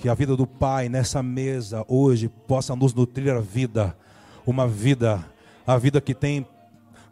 [0.00, 3.94] que a vida do Pai nessa mesa hoje possa nos nutrir a vida,
[4.46, 5.22] uma vida,
[5.66, 6.46] a vida que tem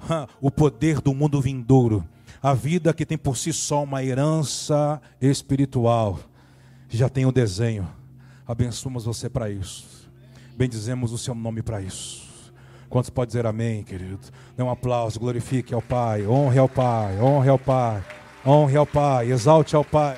[0.41, 2.03] o poder do mundo vindouro,
[2.43, 6.19] a vida que tem por si só uma herança espiritual.
[6.89, 7.87] Já tem o desenho.
[8.47, 10.09] Abençoamos você para isso.
[10.57, 12.27] Bendizemos o seu nome para isso.
[12.89, 14.21] Quantos pode dizer amém, querido?
[14.57, 18.03] Dê um aplauso, glorifique ao Pai, honre ao Pai, honre ao Pai,
[18.47, 20.17] honre ao Pai, exalte ao Pai.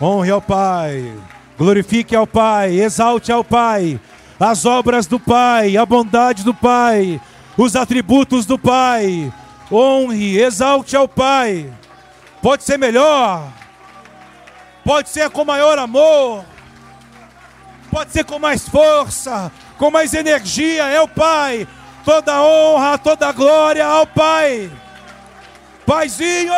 [0.00, 1.12] Honre ao Pai,
[1.56, 4.00] glorifique ao Pai, exalte ao Pai
[4.38, 7.20] as obras do Pai, a bondade do Pai,
[7.56, 9.32] os atributos do Pai.
[9.70, 11.72] Honre, exalte ao Pai.
[12.42, 13.48] Pode ser melhor,
[14.84, 16.44] pode ser com maior amor,
[17.90, 20.84] pode ser com mais força, com mais energia.
[20.88, 21.66] É o Pai.
[22.04, 24.70] Toda honra, toda glória ao Pai.
[25.86, 26.52] Paizinho!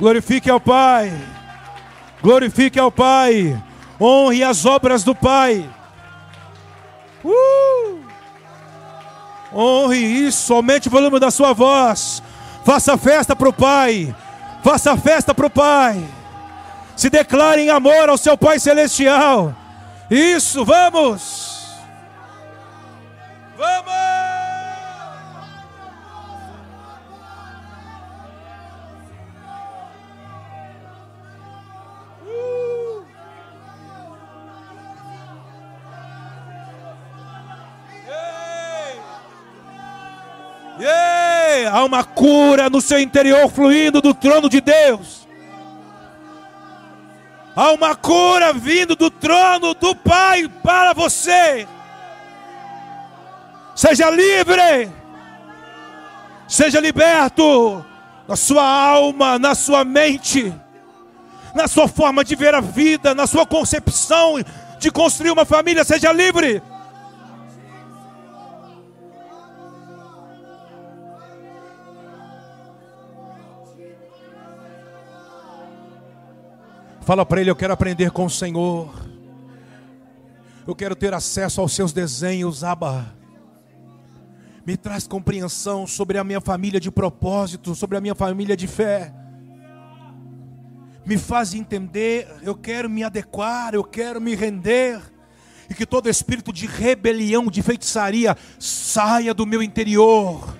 [0.00, 1.12] Glorifique ao Pai.
[2.22, 3.62] Glorifique ao Pai.
[4.00, 5.68] Honre as obras do Pai.
[7.22, 8.00] Uh!
[9.52, 12.22] Honre isso, aumente o volume da sua voz.
[12.64, 14.14] Faça festa para o Pai.
[14.64, 16.02] Faça festa para o Pai.
[16.96, 19.54] Se declare em amor ao seu Pai Celestial.
[20.10, 21.76] Isso, vamos.
[23.58, 24.29] Vamos.
[41.66, 45.28] Há uma cura no seu interior fluindo do trono de Deus.
[47.54, 51.66] Há uma cura vindo do trono do Pai para você.
[53.74, 54.90] Seja livre.
[56.46, 57.84] Seja liberto
[58.26, 60.54] na sua alma, na sua mente,
[61.54, 64.36] na sua forma de ver a vida, na sua concepção
[64.78, 65.84] de construir uma família.
[65.84, 66.62] Seja livre.
[77.10, 78.88] Fala para ele: Eu quero aprender com o Senhor.
[80.64, 83.16] Eu quero ter acesso aos seus desenhos, Abba.
[84.64, 89.12] Me traz compreensão sobre a minha família de propósito, sobre a minha família de fé.
[91.04, 95.02] Me faz entender, eu quero me adequar, eu quero me render.
[95.68, 100.59] E que todo espírito de rebelião, de feitiçaria, saia do meu interior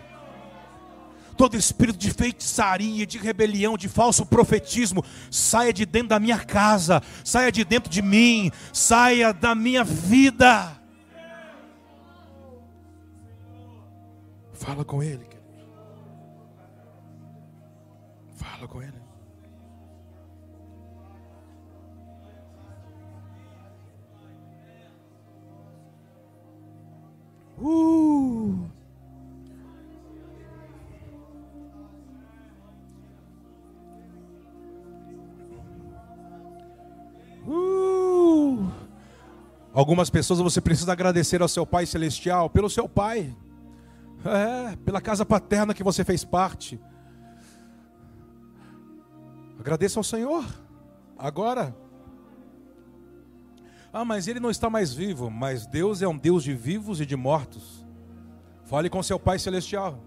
[1.40, 7.02] todo espírito de feitiçaria, de rebelião, de falso profetismo, saia de dentro da minha casa,
[7.24, 10.78] saia de dentro de mim, saia da minha vida.
[14.52, 15.40] Fala com Ele, querido.
[18.36, 19.00] Fala com Ele.
[27.58, 28.79] Uh!
[39.80, 43.34] Algumas pessoas você precisa agradecer ao seu Pai Celestial pelo seu Pai,
[44.22, 46.78] é, pela casa paterna que você fez parte.
[49.58, 50.44] Agradeça ao Senhor,
[51.16, 51.74] agora.
[53.90, 57.06] Ah, mas ele não está mais vivo, mas Deus é um Deus de vivos e
[57.06, 57.82] de mortos.
[58.66, 59.98] Fale com seu Pai Celestial.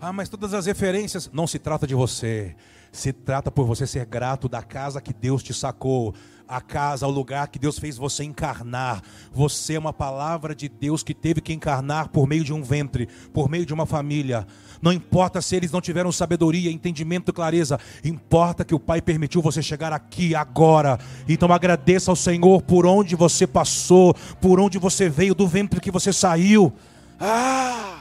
[0.00, 1.30] Ah, mas todas as referências.
[1.32, 2.56] Não se trata de você.
[2.92, 6.14] Se trata por você ser grato da casa que Deus te sacou,
[6.50, 9.00] a casa, o lugar que Deus fez você encarnar.
[9.32, 13.08] Você é uma palavra de Deus que teve que encarnar por meio de um ventre,
[13.32, 14.44] por meio de uma família.
[14.82, 19.62] Não importa se eles não tiveram sabedoria, entendimento clareza, importa que o Pai permitiu você
[19.62, 20.98] chegar aqui agora.
[21.28, 25.90] Então agradeça ao Senhor por onde você passou, por onde você veio, do ventre que
[25.90, 26.72] você saiu.
[27.20, 27.99] Ah!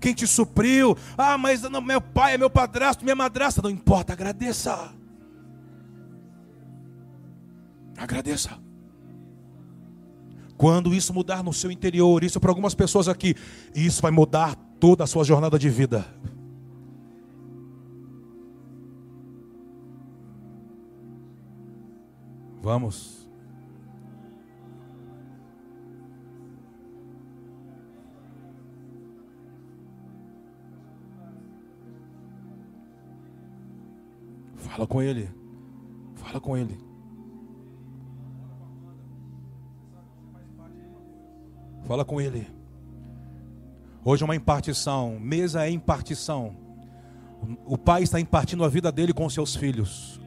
[0.00, 0.96] Quem te supriu.
[1.16, 3.62] Ah, mas não, meu pai é meu padrasto, minha madrasta.
[3.62, 4.92] Não importa, agradeça.
[7.96, 8.58] Agradeça.
[10.56, 13.34] Quando isso mudar no seu interior, isso para algumas pessoas aqui,
[13.74, 16.04] isso vai mudar toda a sua jornada de vida.
[22.60, 23.17] Vamos.
[34.68, 35.30] Fala com ele.
[36.14, 36.78] Fala com ele.
[41.86, 42.46] Fala com ele.
[44.04, 45.18] Hoje é uma impartição.
[45.18, 46.54] Mesa é impartição.
[47.64, 50.20] O pai está impartindo a vida dele com seus filhos.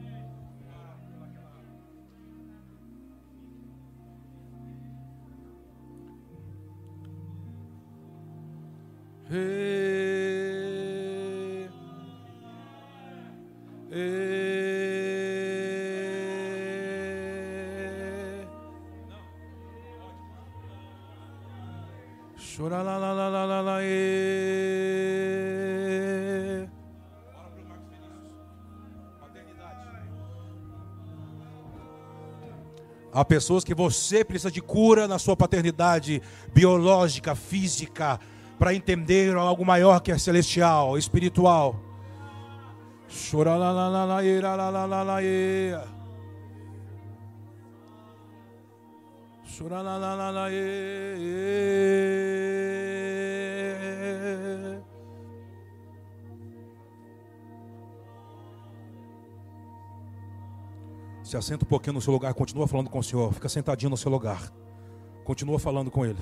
[9.30, 10.91] Hey.
[13.92, 14.00] Chora
[22.80, 24.32] lá lá lá lá lá lá e...
[33.12, 36.22] Há pessoas que você precisa de cura na sua paternidade
[36.54, 38.18] biológica, física,
[38.58, 41.91] para entender algo maior que é celestial, espiritual.
[61.22, 63.32] Se assenta um pouquinho no seu lugar, continua falando com o Senhor.
[63.32, 64.52] Fica sentadinho no seu lugar.
[65.24, 66.18] Continua falando com Ele.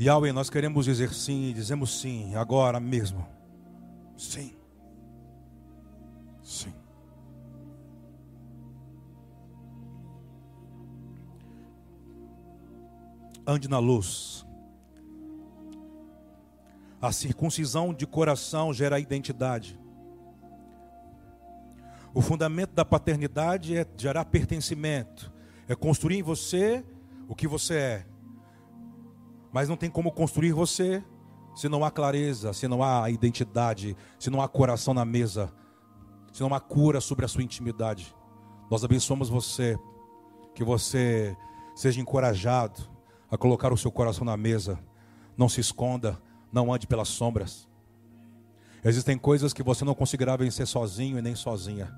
[0.00, 3.26] Yahweh, nós queremos dizer sim, dizemos sim, agora mesmo.
[4.16, 4.52] Sim.
[6.42, 6.74] Sim.
[13.46, 14.44] Ande na luz.
[17.00, 19.78] A circuncisão de coração gera identidade.
[22.12, 25.32] O fundamento da paternidade é gerar pertencimento,
[25.68, 26.84] é construir em você
[27.28, 28.13] o que você é.
[29.54, 31.00] Mas não tem como construir você
[31.54, 35.48] se não há clareza, se não há identidade, se não há coração na mesa,
[36.32, 38.12] se não há cura sobre a sua intimidade.
[38.68, 39.78] Nós abençoamos você,
[40.56, 41.36] que você
[41.72, 42.82] seja encorajado
[43.30, 44.76] a colocar o seu coração na mesa.
[45.36, 46.20] Não se esconda,
[46.52, 47.68] não ande pelas sombras.
[48.84, 51.94] Existem coisas que você não conseguirá vencer sozinho e nem sozinha.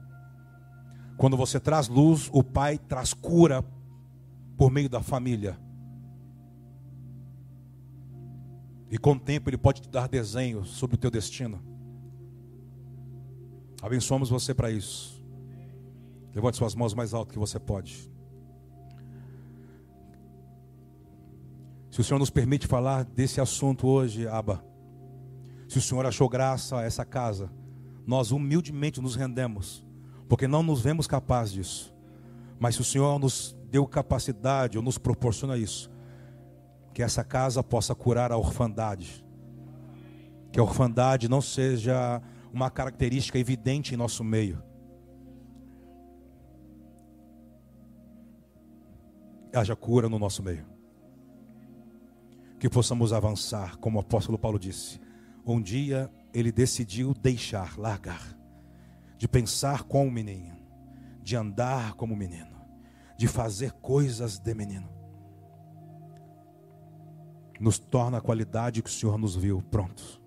[1.16, 3.64] Quando você traz luz, o Pai traz cura
[4.58, 5.58] por meio da família.
[8.90, 11.60] E com o tempo Ele pode te dar desenhos sobre o teu destino.
[13.82, 15.22] Abençoamos você para isso.
[16.34, 18.10] Levante suas mãos mais alto que você pode.
[21.90, 24.62] Se o Senhor nos permite falar desse assunto hoje, Aba,
[25.66, 27.50] se o Senhor achou graça a essa casa,
[28.06, 29.84] nós humildemente nos rendemos,
[30.28, 31.94] porque não nos vemos capazes disso.
[32.58, 35.90] Mas se o Senhor nos deu capacidade ou nos proporciona isso,
[36.96, 39.22] que essa casa possa curar a orfandade.
[40.50, 44.62] Que a orfandade não seja uma característica evidente em nosso meio.
[49.54, 50.64] Haja cura no nosso meio.
[52.58, 54.98] Que possamos avançar, como o apóstolo Paulo disse.
[55.44, 58.34] Um dia ele decidiu deixar, largar,
[59.18, 60.56] de pensar como menino,
[61.22, 62.56] de andar como menino,
[63.18, 64.95] de fazer coisas de menino
[67.60, 70.20] nos torna a qualidade que o Senhor nos viu prontos.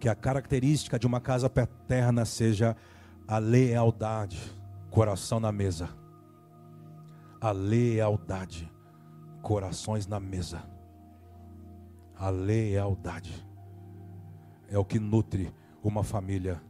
[0.00, 2.76] Que a característica de uma casa paterna seja
[3.26, 4.38] a lealdade,
[4.90, 5.88] coração na mesa.
[7.40, 8.70] A lealdade,
[9.42, 10.62] corações na mesa.
[12.16, 13.46] A lealdade
[14.68, 16.60] é o que nutre uma família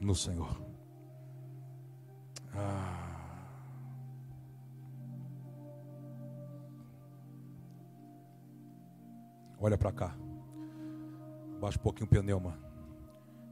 [0.00, 0.60] no Senhor.
[2.54, 2.99] Ah.
[9.60, 10.16] Olha para cá.
[11.60, 12.58] Baixa um pouquinho o pneuma.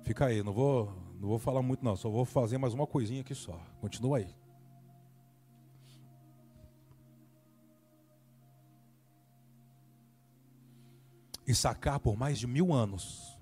[0.02, 0.90] Fica aí, não vou,
[1.20, 3.60] não vou falar muito não, só vou fazer mais uma coisinha aqui só.
[3.80, 4.34] Continua aí.
[11.46, 13.38] E sacar por mais de mil anos.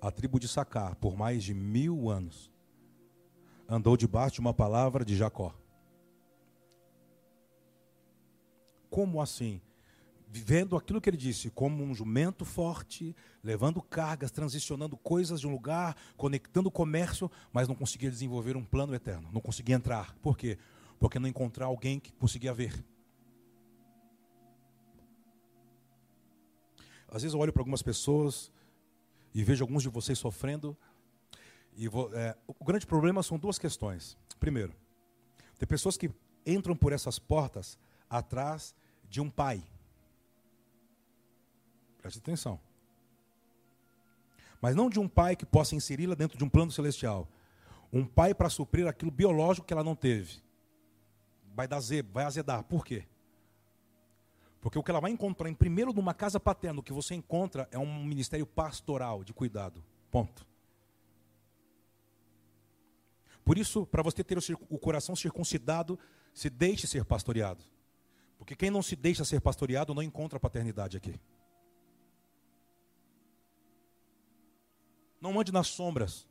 [0.00, 2.52] A tribo de Sacar, por mais de mil anos,
[3.68, 5.52] andou debaixo de uma palavra de Jacó.
[8.90, 9.60] Como assim?
[10.28, 15.50] Vivendo aquilo que ele disse, como um jumento forte, levando cargas, transicionando coisas de um
[15.50, 20.14] lugar, conectando o comércio, mas não conseguia desenvolver um plano eterno, não conseguia entrar.
[20.16, 20.58] Por quê?
[20.98, 22.84] Porque não encontrar alguém que conseguia ver.
[27.08, 28.50] Às vezes eu olho para algumas pessoas
[29.32, 30.76] e vejo alguns de vocês sofrendo.
[31.76, 34.16] E vou, é, o grande problema são duas questões.
[34.40, 34.74] Primeiro,
[35.58, 36.10] tem pessoas que
[36.44, 37.78] entram por essas portas
[38.08, 38.74] atrás
[39.08, 39.62] de um pai.
[41.98, 42.60] Preste atenção.
[44.60, 47.28] Mas não de um pai que possa inseri-la dentro de um plano celestial.
[47.92, 50.42] Um pai para suprir aquilo biológico que ela não teve.
[51.54, 52.62] Vai dar zebo, vai azedar.
[52.64, 53.06] Por quê?
[54.60, 57.68] Porque o que ela vai encontrar em primeiro numa casa paterna, o que você encontra
[57.70, 59.82] é um ministério pastoral de cuidado.
[60.10, 60.46] Ponto.
[63.44, 64.36] Por isso, para você ter
[64.68, 65.96] o coração circuncidado,
[66.34, 67.64] se deixe ser pastoreado.
[68.38, 71.18] Porque quem não se deixa ser pastoreado não encontra paternidade aqui.
[75.20, 76.26] Não ande nas sombras.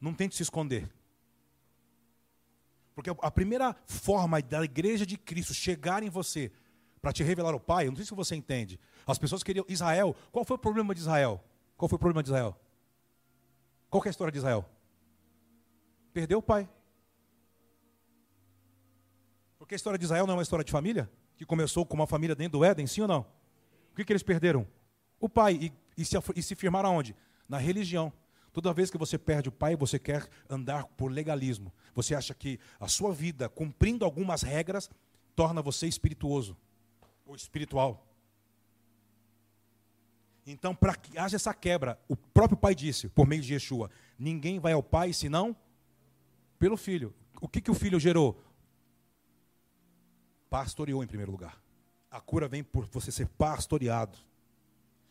[0.00, 0.92] Não tente se esconder.
[2.94, 6.50] Porque a primeira forma da igreja de Cristo chegar em você
[7.00, 8.80] para te revelar o Pai, eu não sei se você entende.
[9.06, 9.64] As pessoas queriam.
[9.68, 11.42] Israel, qual foi o problema de Israel?
[11.76, 12.58] Qual foi o problema de Israel?
[13.90, 14.68] Qual é a história de Israel?
[16.12, 16.68] Perdeu o pai.
[19.66, 21.10] Porque a história de Israel não é uma história de família?
[21.36, 23.26] Que começou com uma família dentro do Éden, sim ou não?
[23.90, 24.64] O que, que eles perderam?
[25.18, 25.58] O pai.
[25.60, 27.16] E, e, se, e se firmaram aonde?
[27.48, 28.12] Na religião.
[28.52, 31.72] Toda vez que você perde o pai, você quer andar por legalismo.
[31.96, 34.88] Você acha que a sua vida, cumprindo algumas regras,
[35.34, 36.56] torna você espirituoso
[37.26, 38.06] ou espiritual.
[40.46, 44.60] Então, para que haja essa quebra, o próprio pai disse, por meio de Yeshua: ninguém
[44.60, 45.56] vai ao pai senão
[46.56, 47.12] pelo filho.
[47.40, 48.40] O que, que o filho gerou?
[50.56, 51.62] Pastoreou em primeiro lugar.
[52.10, 54.16] A cura vem por você ser pastoreado.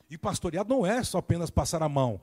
[0.10, 2.20] E pastoreado não é só apenas passar a mão.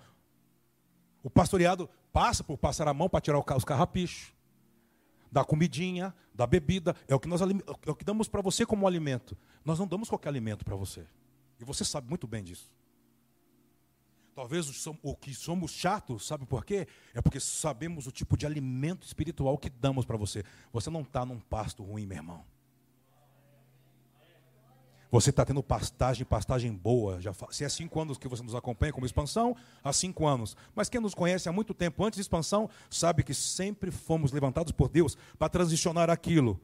[1.22, 4.34] O pastoreado passa por passar a mão para tirar os carrapichos,
[5.30, 6.96] da comidinha, da bebida.
[7.06, 9.38] É o que nós é o que damos para você como alimento.
[9.64, 11.06] Nós não damos qualquer alimento para você.
[11.60, 12.72] E você sabe muito bem disso.
[14.34, 14.66] Talvez
[15.00, 16.88] o que somos chatos, sabe por quê?
[17.14, 20.42] É porque sabemos o tipo de alimento espiritual que damos para você.
[20.72, 22.51] Você não está num pasto ruim, meu irmão.
[25.12, 27.20] Você está tendo pastagem, pastagem boa.
[27.20, 29.54] Já, se é cinco anos que você nos acompanha como expansão,
[29.84, 30.56] há cinco anos.
[30.74, 34.72] Mas quem nos conhece há muito tempo antes de expansão, sabe que sempre fomos levantados
[34.72, 36.58] por Deus para transicionar aquilo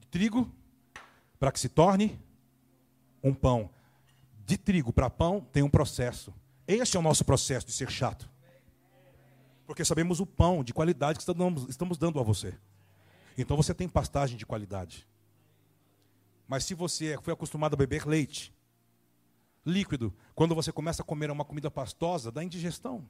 [0.00, 0.52] de trigo
[1.38, 2.20] para que se torne
[3.22, 3.70] um pão.
[4.44, 6.34] De trigo para pão tem um processo.
[6.66, 8.28] Este é o nosso processo de ser chato.
[9.68, 11.22] Porque sabemos o pão de qualidade que
[11.70, 12.52] estamos dando a você.
[13.38, 15.06] Então você tem pastagem de qualidade.
[16.52, 18.52] Mas se você foi acostumado a beber leite,
[19.64, 23.08] líquido, quando você começa a comer uma comida pastosa, dá indigestão.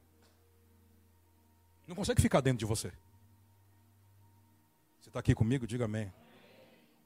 [1.84, 2.93] Não consegue ficar dentro de você.
[5.01, 5.66] Você está aqui comigo?
[5.66, 6.12] Diga amém.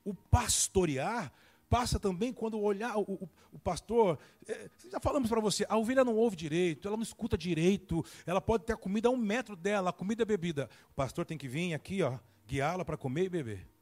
[0.05, 1.33] O pastorear
[1.71, 4.19] passa também quando olhar o, o, o pastor.
[4.47, 8.43] É, já falamos para você, a ovelha não ouve direito, ela não escuta direito, ela
[8.43, 10.69] pode ter a comida a um metro dela, a comida é bebida.
[10.91, 13.76] O pastor tem que vir aqui, ó, guiá-la para comer e beber.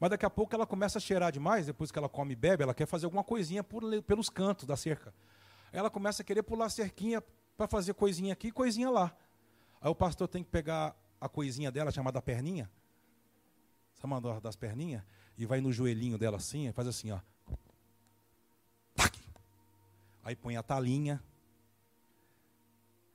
[0.00, 2.62] Mas daqui a pouco ela começa a cheirar demais, depois que ela come e bebe,
[2.62, 5.12] ela quer fazer alguma coisinha por, pelos cantos da cerca.
[5.72, 7.22] Ela começa a querer pular a cerquinha
[7.56, 9.14] para fazer coisinha aqui coisinha lá.
[9.80, 12.70] Aí o pastor tem que pegar a coisinha dela, chamada perninha,
[13.94, 15.02] sabe das perninhas,
[15.36, 17.18] e vai no joelhinho dela assim, faz assim, ó.
[20.22, 21.22] Aí põe a talinha.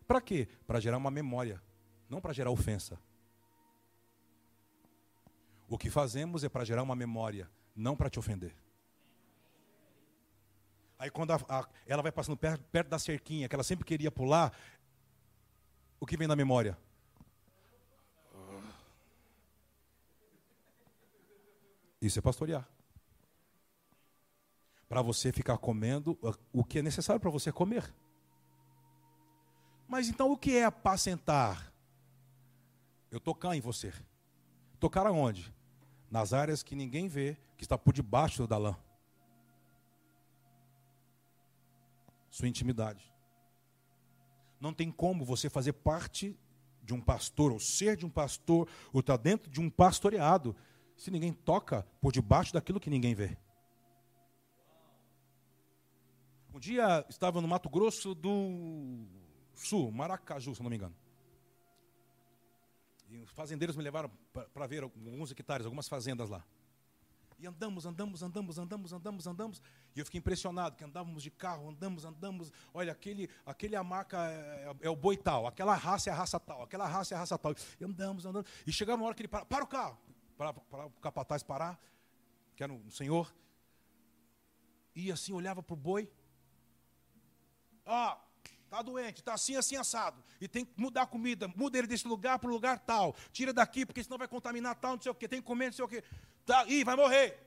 [0.08, 0.48] Para quê?
[0.66, 1.62] Para gerar uma memória,
[2.10, 3.00] não para gerar ofensa.
[5.74, 8.56] O que fazemos é para gerar uma memória, não para te ofender.
[11.00, 14.12] Aí quando a, a, ela vai passando perto, perto da cerquinha, que ela sempre queria
[14.12, 14.56] pular,
[16.00, 16.78] o que vem na memória?
[22.00, 22.70] Isso é pastorear.
[24.88, 26.16] Para você ficar comendo
[26.54, 27.92] o que é necessário para você comer.
[29.88, 31.74] Mas então o que é apacentar?
[33.10, 33.92] Eu tocar em você.
[34.80, 35.52] Tocar aonde?
[36.14, 38.78] Nas áreas que ninguém vê, que está por debaixo da lã.
[42.30, 43.12] Sua intimidade.
[44.60, 46.40] Não tem como você fazer parte
[46.84, 50.56] de um pastor, ou ser de um pastor, ou estar dentro de um pastoreado,
[50.96, 53.36] se ninguém toca por debaixo daquilo que ninguém vê.
[56.54, 59.04] Um dia estava no Mato Grosso do
[59.56, 60.96] Sul, Maracaju, se não me engano.
[63.22, 64.10] Os fazendeiros me levaram
[64.54, 66.44] para ver alguns hectares, algumas fazendas lá.
[67.44, 69.62] E andamos, andamos, andamos, andamos, andamos, andamos.
[69.94, 72.54] E eu fiquei impressionado que andávamos de carro, andamos, andamos.
[72.74, 76.16] Olha, aquele, aquele a marca é, é, é, o boi tal, aquela raça é a
[76.16, 77.54] raça tal, aquela raça é a raça tal.
[77.80, 78.50] E andamos, andamos.
[78.66, 79.98] E chegava uma hora que ele para, para o carro,
[80.38, 81.78] para, para o capataz parar,
[82.56, 83.36] que era um senhor.
[84.96, 86.10] E assim olhava para o boi.
[87.86, 88.18] Ah,
[88.74, 90.18] Está doente, está assim, assim, assado.
[90.42, 91.48] E tem que mudar a comida.
[91.48, 93.16] Muda ele desse lugar para o lugar tal.
[93.32, 95.28] Tira daqui, porque senão vai contaminar tal, não sei o quê.
[95.28, 96.04] Tem que comer, não sei o quê.
[96.44, 97.40] Tá, ih, vai morrer.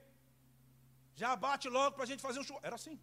[1.16, 2.61] Já bate logo para a gente fazer um show.
[2.62, 2.97] Era assim.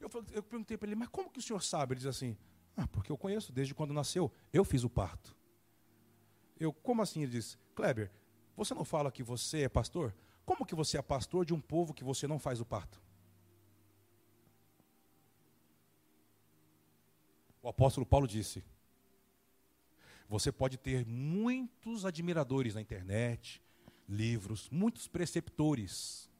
[0.00, 1.92] Eu, eu perguntei para ele, mas como que o senhor sabe?
[1.92, 2.34] Ele diz assim,
[2.74, 4.32] ah, porque eu conheço desde quando nasceu.
[4.50, 5.36] Eu fiz o parto.
[6.58, 7.24] Eu, como assim?
[7.24, 8.10] Ele disse, Kleber,
[8.56, 10.14] você não fala que você é pastor?
[10.46, 13.03] Como que você é pastor de um povo que você não faz o parto?
[17.64, 18.62] O apóstolo Paulo disse:
[20.28, 23.62] você pode ter muitos admiradores na internet,
[24.06, 26.30] livros, muitos preceptores.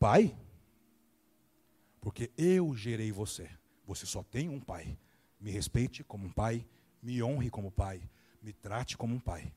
[0.00, 0.36] Pai,
[2.00, 3.48] porque eu gerei você.
[3.86, 4.98] Você só tem um pai.
[5.38, 6.66] Me respeite como um pai,
[7.00, 8.02] me honre como pai,
[8.42, 9.54] me trate como um pai.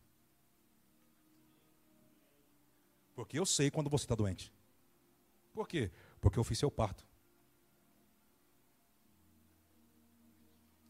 [3.16, 4.54] Porque eu sei quando você está doente.
[5.52, 5.90] Por quê?
[6.22, 7.08] Porque eu fiz seu parto.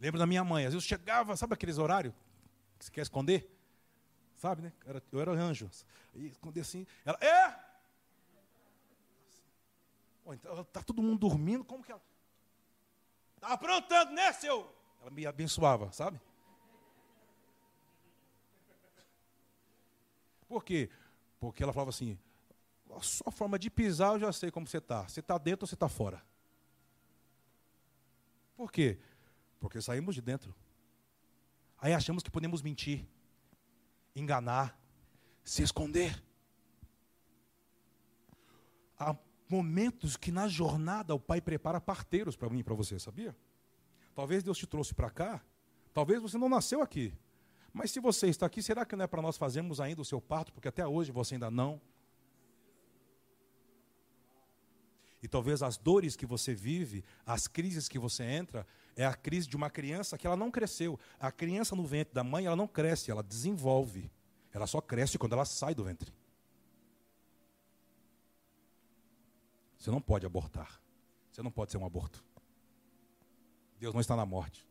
[0.06, 2.14] Lembro da minha mãe, às vezes eu chegava, sabe aqueles horários
[2.78, 3.51] que você quer esconder?
[4.38, 4.72] Sabe, né?
[5.12, 5.68] Eu era anjo.
[6.14, 6.86] E esconder assim.
[7.03, 7.60] Ela, é!
[10.24, 12.03] Pô, então, tá todo mundo dormindo, como que ela.
[13.39, 14.72] Tá aprontando, né, seu?
[15.01, 16.22] Ela me abençoava, sabe?
[20.47, 20.88] Por quê?
[21.39, 22.16] Porque ela falava assim:
[22.95, 25.01] a sua forma de pisar eu já sei como você está.
[25.08, 26.24] Você está dentro ou você está fora?
[28.56, 28.99] Por quê?
[29.66, 30.53] Porque saímos de dentro.
[31.80, 33.03] Aí achamos que podemos mentir,
[34.16, 34.80] enganar,
[35.43, 36.24] se esconder.
[38.95, 39.18] Há
[39.49, 43.36] momentos que na jornada o Pai prepara parteiros para mim e para você, sabia?
[44.13, 45.43] Talvez Deus te trouxe para cá,
[45.95, 47.11] talvez você não nasceu aqui.
[47.74, 50.22] Mas se você está aqui, será que não é para nós fazermos ainda o seu
[50.22, 50.53] parto?
[50.53, 51.82] Porque até hoje você ainda não
[55.26, 58.63] E talvez as dores que você vive, as crises que você entra,
[58.95, 60.99] é a crise de uma criança que ela não cresceu.
[61.19, 64.11] A criança no ventre da mãe, ela não cresce, ela desenvolve.
[64.53, 66.13] Ela só cresce quando ela sai do ventre.
[69.80, 70.80] Você não pode abortar.
[71.32, 72.23] Você não pode ser um aborto.
[73.80, 74.63] Deus não está na morte.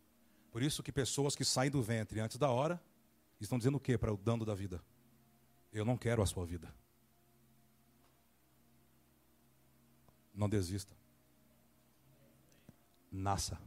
[0.52, 2.80] Por isso que pessoas que saem do ventre antes da hora
[3.40, 4.80] estão dizendo o quê para o dando da vida?
[5.72, 6.72] Eu não quero a sua vida.
[10.34, 10.94] Não desista.
[13.10, 13.58] Nasça.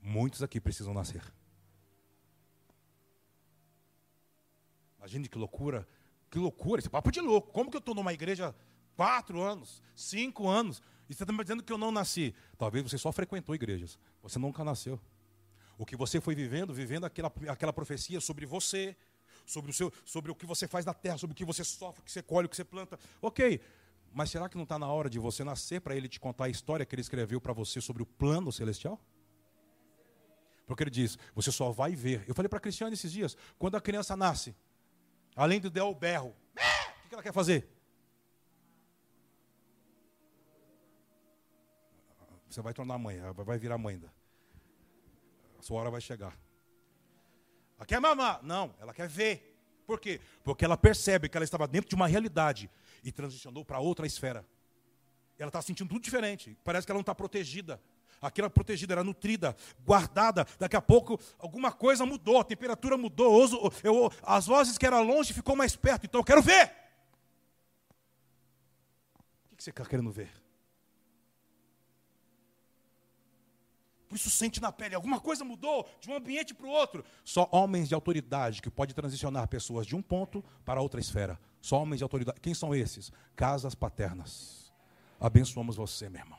[0.00, 1.22] Muitos aqui precisam nascer.
[4.98, 5.86] Imagine que loucura.
[6.30, 7.52] Que loucura, esse papo de louco.
[7.52, 8.54] Como que eu estou numa igreja
[8.96, 12.34] quatro anos, cinco anos, e você está me dizendo que eu não nasci?
[12.58, 13.98] Talvez você só frequentou igrejas.
[14.22, 15.00] Você nunca nasceu.
[15.78, 18.96] O que você foi vivendo, vivendo aquela, aquela profecia sobre você,
[19.44, 22.00] sobre o, seu, sobre o que você faz na terra, sobre o que você sofre,
[22.00, 22.98] o que você colhe, o que você planta.
[23.20, 23.60] Ok,
[24.16, 26.48] mas será que não está na hora de você nascer para ele te contar a
[26.48, 28.98] história que ele escreveu para você sobre o plano celestial?
[30.66, 32.24] Porque ele diz: você só vai ver.
[32.26, 34.56] Eu falei para a Cristiane esses dias: quando a criança nasce,
[35.36, 36.34] além de der o berro,
[37.04, 37.68] o que ela quer fazer?
[42.48, 44.10] Você vai tornar mãe, vai virar mãe ainda.
[45.58, 46.34] A sua hora vai chegar.
[47.76, 48.42] Ela quer mamar?
[48.42, 49.54] Não, ela quer ver.
[49.86, 50.22] Por quê?
[50.42, 52.70] Porque ela percebe que ela estava dentro de uma realidade
[53.02, 54.46] e transicionou para outra esfera.
[55.38, 56.56] Ela está sentindo tudo diferente.
[56.64, 57.80] Parece que ela não está protegida.
[58.20, 60.46] Aquela protegida era nutrida, guardada.
[60.58, 63.46] Daqui a pouco alguma coisa mudou, a temperatura mudou.
[63.82, 66.06] Eu, as vozes que eram longe ficou mais perto.
[66.06, 66.72] Então eu quero ver.
[69.52, 70.30] O que você está querendo ver?
[74.08, 77.04] Por isso sente na pele, alguma coisa mudou de um ambiente para o outro.
[77.24, 81.38] Só homens de autoridade que podem transicionar pessoas de um ponto para outra esfera.
[81.66, 82.38] Só homens de autoridade.
[82.40, 83.10] Quem são esses?
[83.34, 84.72] Casas paternas.
[85.18, 86.38] Abençoamos você, meu irmão.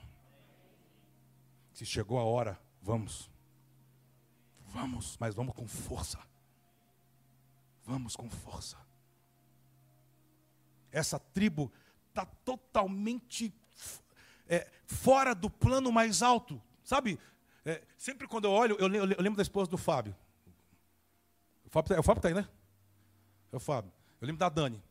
[1.74, 3.30] Se chegou a hora, vamos.
[4.68, 6.18] Vamos, mas vamos com força.
[7.84, 8.78] Vamos com força.
[10.94, 11.74] Essa tribo
[12.08, 13.54] está totalmente
[14.48, 16.62] é, fora do plano mais alto.
[16.86, 17.20] Sabe,
[17.66, 20.16] é, sempre quando eu olho, eu, lembro da esposa do Fábio.
[21.66, 22.48] O Fábio, tá, o Fábio está aí, né?
[23.52, 23.92] É o Fábio.
[24.22, 24.87] Eu lembro da Dani.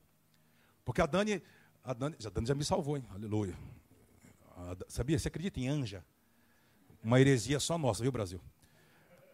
[0.87, 1.43] Porque a Dani,
[1.83, 3.05] a Dani, a Dani já me salvou, hein?
[3.11, 3.59] Aleluia.
[4.57, 5.19] A, sabia?
[5.19, 6.03] Você acredita em anja?
[7.03, 8.41] Uma heresia só nossa, viu, Brasil?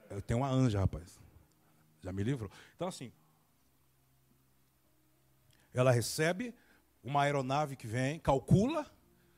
[0.09, 1.21] Eu tenho uma anja, rapaz.
[2.03, 2.51] Já me livrou.
[2.75, 3.13] Então, assim,
[5.75, 6.55] ela recebe
[7.05, 8.91] uma aeronave que vem, calcula,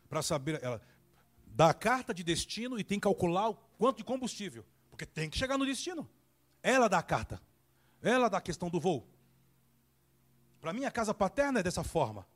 [0.09, 0.63] para saber.
[0.63, 0.81] Ela,
[1.47, 4.65] dá a carta de destino e tem que calcular o quanto de combustível.
[4.89, 6.09] Porque tem que chegar no destino.
[6.63, 7.43] Ela dá a carta.
[8.01, 9.05] Ela dá a questão do voo.
[10.65, 12.27] Para mim, a casa paterna é dessa forma.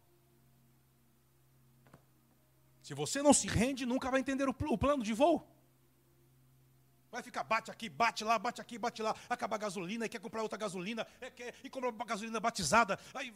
[2.83, 5.49] Se você não se rende, nunca vai entender o, o plano de voo.
[7.11, 10.21] Vai ficar bate aqui, bate lá, bate aqui, bate lá, acaba a gasolina, e quer
[10.21, 12.99] comprar outra gasolina, é, quer, e comprar uma gasolina batizada.
[13.15, 13.33] Aí,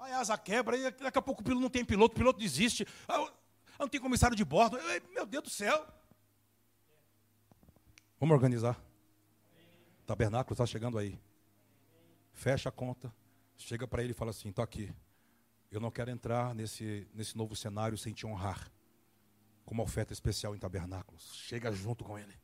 [0.00, 2.40] Aí a asa quebra, e daqui a pouco o piloto não tem piloto, o piloto
[2.40, 2.84] desiste.
[3.06, 3.30] Ah,
[3.78, 4.76] não tem comissário de bordo.
[5.12, 5.86] Meu Deus do céu.
[8.18, 8.85] Vamos organizar.
[10.06, 11.20] Tabernáculo está chegando aí.
[12.32, 13.12] Fecha a conta.
[13.58, 14.94] Chega para ele e fala assim: estou aqui.
[15.70, 18.70] Eu não quero entrar nesse, nesse novo cenário sem te honrar.
[19.64, 21.34] com uma oferta especial em tabernáculos.
[21.34, 22.34] Chega junto com ele.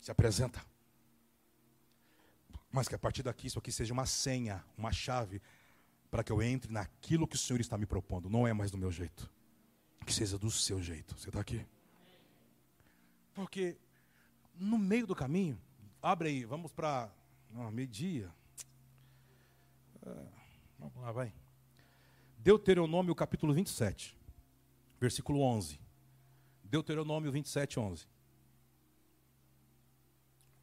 [0.00, 0.60] Se apresenta.
[2.70, 5.40] Mas que a partir daqui isso aqui seja uma senha, uma chave,
[6.10, 8.28] para que eu entre naquilo que o Senhor está me propondo.
[8.28, 9.30] Não é mais do meu jeito.
[10.04, 11.16] Que seja do seu jeito.
[11.16, 11.64] Você está aqui?
[13.34, 13.76] Porque
[14.54, 15.60] no meio do caminho,
[16.02, 17.08] abre aí, vamos para
[17.72, 18.28] meio-dia.
[20.04, 20.26] É,
[20.78, 21.32] vamos lá, vai.
[22.38, 24.18] Deuteronômio capítulo 27,
[25.00, 25.80] versículo 11.
[26.64, 28.08] Deuteronômio 27, 11.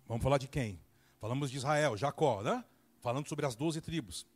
[0.05, 0.81] Vamos falar de quem?
[1.21, 2.65] Falamos de Israel, Jacó, né?
[2.99, 4.27] Falando sobre as doze tribos.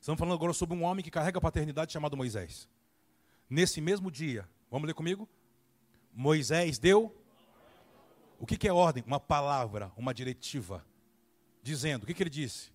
[0.00, 2.68] Estamos falando agora sobre um homem que carrega a paternidade chamado Moisés.
[3.48, 5.28] Nesse mesmo dia, vamos ler comigo?
[6.12, 7.14] Moisés deu.
[8.44, 9.02] O que, que é ordem?
[9.06, 10.84] Uma palavra, uma diretiva.
[11.62, 12.70] Dizendo, o que, que ele disse?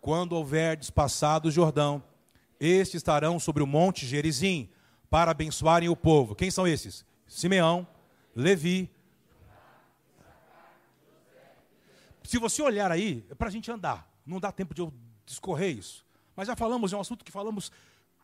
[0.00, 2.02] Quando houver despassado o Jordão,
[2.58, 4.70] estes estarão sobre o monte Gerizim,
[5.10, 6.34] para abençoarem o povo.
[6.34, 7.04] Quem são esses?
[7.26, 7.86] Simeão,
[8.34, 8.90] Levi,
[12.22, 14.10] Se você olhar aí, é para a gente andar.
[14.24, 14.90] Não dá tempo de eu
[15.26, 16.06] discorrer isso.
[16.34, 17.70] Mas já falamos, é um assunto que falamos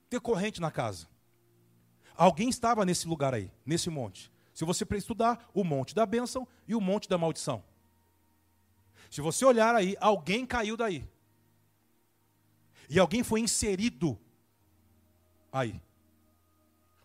[0.08, 1.06] decorrente na casa.
[2.16, 4.32] Alguém estava nesse lugar aí, nesse monte.
[4.60, 7.64] Se você estudar, o monte da bênção e o monte da maldição.
[9.10, 11.02] Se você olhar aí, alguém caiu daí.
[12.86, 14.20] E alguém foi inserido
[15.50, 15.80] aí.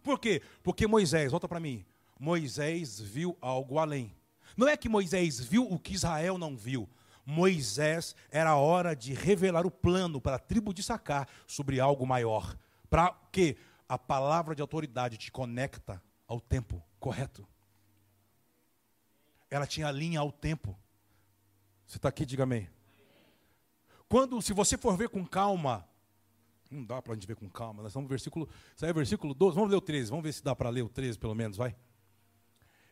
[0.04, 0.42] Por quê?
[0.64, 1.86] Porque Moisés, volta para mim.
[2.20, 4.14] Moisés viu algo além.
[4.58, 6.90] Não é que Moisés viu o que Israel não viu.
[7.26, 12.06] Moisés era a hora de revelar o plano para a tribo de Sacar sobre algo
[12.06, 12.58] maior.
[12.90, 13.56] Para que
[13.88, 17.48] a palavra de autoridade te conecta ao tempo correto.
[19.48, 20.76] Ela tinha linha ao tempo.
[21.86, 22.68] Você está aqui, diga amém.
[24.10, 25.88] Quando, se você for ver com calma,
[26.72, 28.94] não dá para a gente ver com calma, nós estamos no versículo, isso aí é
[28.94, 31.36] versículo 12, vamos ler o 13, vamos ver se dá para ler o 13 pelo
[31.36, 31.76] menos, vai.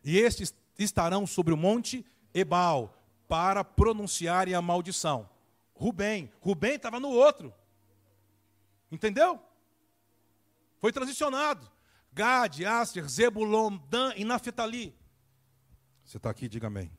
[0.04, 2.96] E estes estarão sobre o monte Ebal
[3.26, 5.28] para pronunciarem a maldição.
[5.74, 7.52] Rubem, Rubem estava no outro.
[8.92, 9.40] Entendeu?
[10.78, 11.73] Foi transicionado.
[12.14, 14.96] Gad, Aser, Zebulon, Dan e Naphtali.
[16.04, 16.90] Você está aqui, diga amém.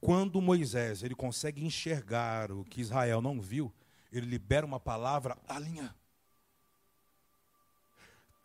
[0.00, 3.72] Quando Moisés ele consegue enxergar o que Israel não viu,
[4.12, 5.94] ele libera uma palavra, alinha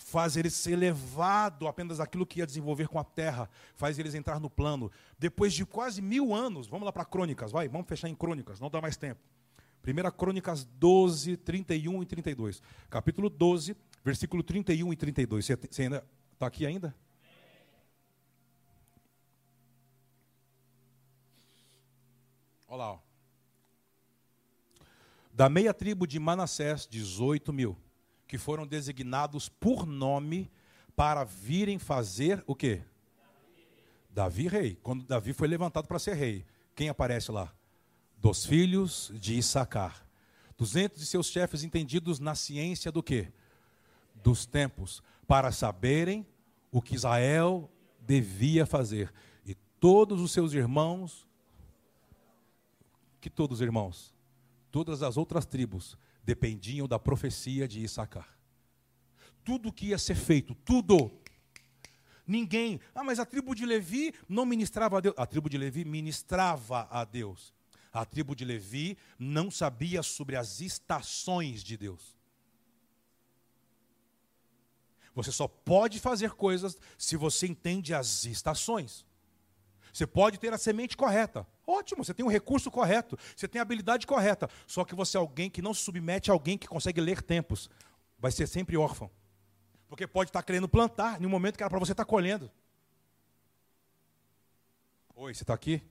[0.07, 4.39] faz ele ser levado apenas aquilo que ia desenvolver com a terra, faz eles entrar
[4.39, 4.89] no plano.
[5.19, 8.69] Depois de quase mil anos, vamos lá para Crônicas, vai, vamos fechar em Crônicas, não
[8.69, 9.19] dá mais tempo.
[9.85, 12.61] 1 Crônicas 12, 31 e 32.
[12.89, 15.45] Capítulo 12, versículo 31 e 32.
[15.45, 16.95] Você, você ainda está aqui ainda?
[22.67, 22.91] Olha lá.
[22.93, 22.99] Ó.
[25.33, 27.77] Da meia tribo de Manassés, 18 mil
[28.27, 30.51] que foram designados por nome
[30.95, 32.81] para virem fazer o quê?
[34.09, 34.77] Davi rei.
[34.83, 36.45] Quando Davi foi levantado para ser rei,
[36.75, 37.53] quem aparece lá?
[38.17, 40.05] Dos filhos de Issacar.
[40.57, 43.31] Duzentos de seus chefes entendidos na ciência do quê?
[44.27, 46.27] Dos tempos, para saberem
[46.69, 47.71] o que Israel
[48.01, 49.13] devia fazer.
[49.45, 51.25] E todos os seus irmãos,
[53.21, 54.13] que todos os irmãos?
[54.69, 58.37] Todas as outras tribos dependiam da profecia de Issacar.
[59.45, 61.09] Tudo que ia ser feito, tudo.
[62.27, 62.81] Ninguém.
[62.93, 65.15] Ah, mas a tribo de Levi não ministrava a Deus.
[65.17, 67.53] A tribo de Levi ministrava a Deus.
[67.93, 72.16] A tribo de Levi não sabia sobre as estações de Deus.
[75.17, 79.03] Você só pode fazer coisas se você entende as estações.
[79.91, 81.43] Você pode ter a semente correta.
[81.65, 84.47] Ótimo, você tem o recurso correto, você tem a habilidade correta.
[84.67, 87.67] Só que você é alguém que não se submete a alguém que consegue ler tempos.
[88.19, 89.09] Vai ser sempre órfão.
[89.87, 92.51] Porque pode estar querendo plantar no momento que era para você estar colhendo.
[95.15, 95.81] Oi, você está aqui?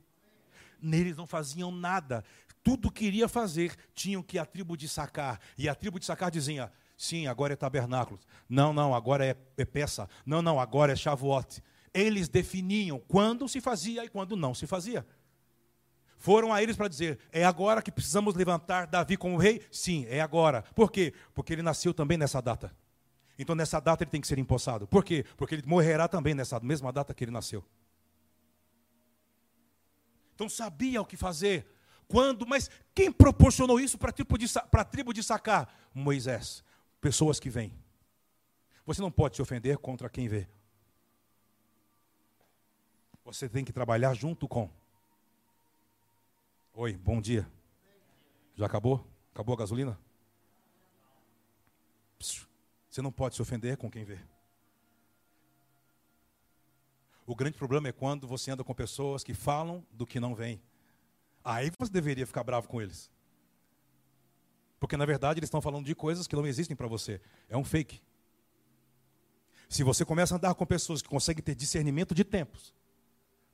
[0.81, 2.25] Neles não faziam nada.
[2.63, 5.41] Tudo queria fazer, tinham que a tribo de sacar.
[5.59, 8.19] E a tribo de sacar dizia: sim, agora é tabernáculo.
[8.49, 10.09] Não, não, agora é, é peça.
[10.25, 11.63] Não, não, agora é chavote
[11.97, 15.07] eles definiam quando se fazia e quando não se fazia.
[16.19, 19.63] Foram a eles para dizer: é agora que precisamos levantar Davi como rei?
[19.71, 20.63] Sim, é agora.
[20.75, 21.15] Por quê?
[21.35, 22.75] Porque ele nasceu também nessa data.
[23.39, 24.87] Então nessa data ele tem que ser empossado.
[24.87, 25.25] Por quê?
[25.39, 27.65] Porque ele morrerá também nessa mesma data que ele nasceu.
[30.35, 31.67] Então sabia o que fazer.
[32.07, 35.69] Quando, mas quem proporcionou isso para a tribo, de, a tribo de sacar?
[35.95, 36.63] Moisés.
[37.07, 37.73] Pessoas que vêm.
[38.85, 40.49] Você não pode se ofender contra quem vê.
[43.25, 44.69] Você tem que trabalhar junto com.
[46.75, 47.49] Oi, bom dia.
[48.57, 49.07] Já acabou?
[49.33, 49.97] Acabou a gasolina?
[52.19, 54.19] Você não pode se ofender com quem vê.
[57.25, 60.61] O grande problema é quando você anda com pessoas que falam do que não vem.
[61.45, 63.09] Aí você deveria ficar bravo com eles.
[64.79, 67.21] Porque, na verdade, eles estão falando de coisas que não existem para você.
[67.49, 68.01] É um fake.
[69.69, 72.75] Se você começa a andar com pessoas que conseguem ter discernimento de tempos,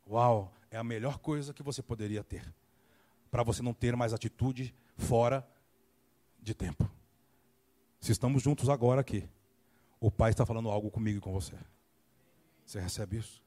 [0.07, 2.53] uau, é a melhor coisa que você poderia ter.
[3.31, 5.47] Para você não ter mais atitude fora
[6.41, 6.91] de tempo.
[8.01, 9.29] Se estamos juntos agora aqui,
[10.01, 11.55] o Pai está falando algo comigo e com você.
[12.67, 13.43] Você recebe isso?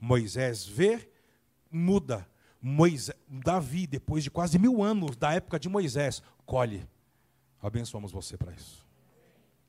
[0.00, 1.10] Moisés vê,
[1.70, 2.28] muda.
[2.62, 6.88] Moisés, Davi, depois de quase mil anos da época de Moisés, colhe.
[7.60, 8.84] Abençoamos você para isso.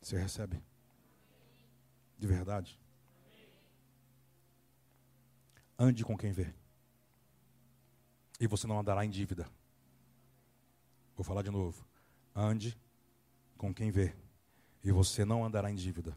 [0.01, 0.61] Você recebe?
[2.17, 2.79] De verdade?
[5.77, 6.53] Ande com quem vê.
[8.39, 9.49] E você não andará em dívida.
[11.15, 11.85] Vou falar de novo.
[12.35, 12.77] Ande
[13.57, 14.13] com quem vê.
[14.83, 16.15] E você não andará em dívida.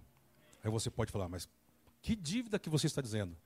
[0.62, 1.48] Aí você pode falar, mas
[2.02, 3.36] que dívida que você está dizendo?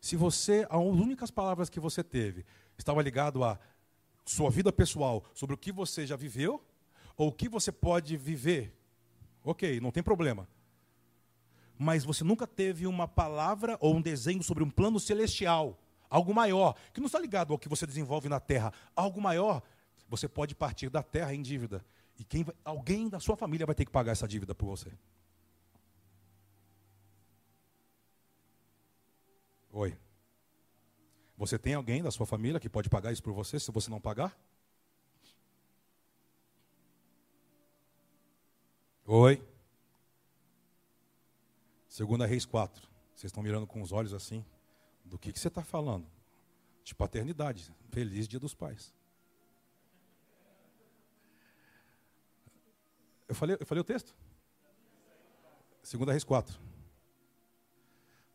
[0.00, 2.44] Se você, as únicas palavras que você teve
[2.76, 3.58] estava ligado a
[4.24, 6.62] sua vida pessoal, sobre o que você já viveu,
[7.16, 8.74] ou o que você pode viver,
[9.44, 10.48] ok, não tem problema.
[11.78, 16.74] Mas você nunca teve uma palavra ou um desenho sobre um plano celestial, algo maior,
[16.92, 19.62] que não está ligado ao que você desenvolve na terra, algo maior,
[20.08, 21.84] você pode partir da terra em dívida.
[22.18, 24.92] E quem vai, alguém da sua família vai ter que pagar essa dívida por você.
[29.72, 29.96] Oi.
[31.46, 34.00] Você tem alguém da sua família que pode pagar isso por você se você não
[34.00, 34.34] pagar?
[39.04, 39.46] Oi.
[41.86, 42.88] Segunda Reis 4.
[43.14, 44.42] Vocês estão mirando com os olhos assim.
[45.04, 46.06] Do que, que você está falando?
[46.82, 47.70] De paternidade.
[47.90, 48.94] Feliz dia dos pais.
[53.28, 54.16] Eu falei, eu falei o texto?
[55.82, 56.58] Segunda Reis 4.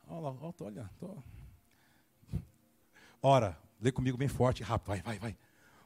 [0.07, 1.38] Olha, olha, tô.
[3.21, 5.37] Ora, lê comigo bem forte, rápido, vai, vai, vai.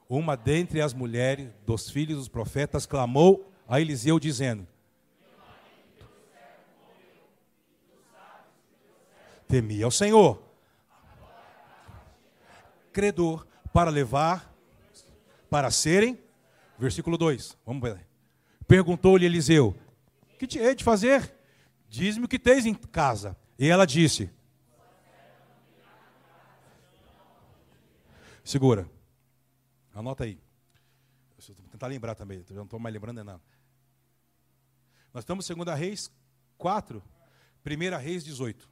[0.07, 4.67] Uma dentre as mulheres dos filhos dos profetas clamou a Eliseu, dizendo:
[9.47, 10.41] Temia ao Senhor,
[12.91, 14.53] credor, para levar,
[15.49, 16.19] para serem.
[16.77, 18.05] Versículo 2, vamos ver.
[18.67, 19.75] Perguntou-lhe Eliseu:
[20.37, 21.33] Que te hei de fazer?
[21.89, 23.35] Diz-me o que tens em casa.
[23.57, 24.29] E ela disse:
[28.43, 28.89] Segura.
[29.93, 30.39] Anota aí.
[31.47, 33.41] Vou tentar lembrar também, eu não estou mais lembrando de nada.
[35.13, 36.11] Nós estamos em 2 Reis
[36.57, 37.03] 4,
[37.65, 38.69] 1 Reis 18.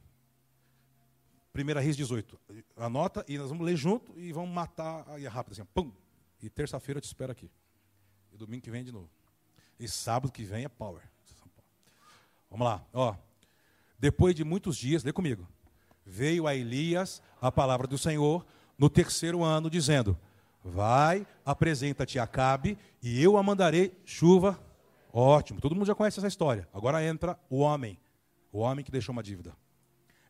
[1.54, 2.40] 1 Reis 18.
[2.76, 5.92] Anota e nós vamos ler junto e vamos matar aí rápido assim, pum.
[6.40, 7.50] E terça-feira eu te espero aqui.
[8.32, 9.10] E domingo que vem de novo.
[9.78, 11.02] E sábado que vem é power.
[12.50, 13.14] Vamos lá, ó.
[13.98, 15.48] Depois de muitos dias, lê comigo.
[16.04, 18.44] Veio a Elias a palavra do Senhor
[18.82, 20.18] no terceiro ano, dizendo:
[20.64, 24.60] Vai, apresenta-te a Acabe, e eu a mandarei chuva.
[25.12, 26.68] Ótimo, todo mundo já conhece essa história.
[26.74, 27.96] Agora entra o homem,
[28.50, 29.54] o homem que deixou uma dívida.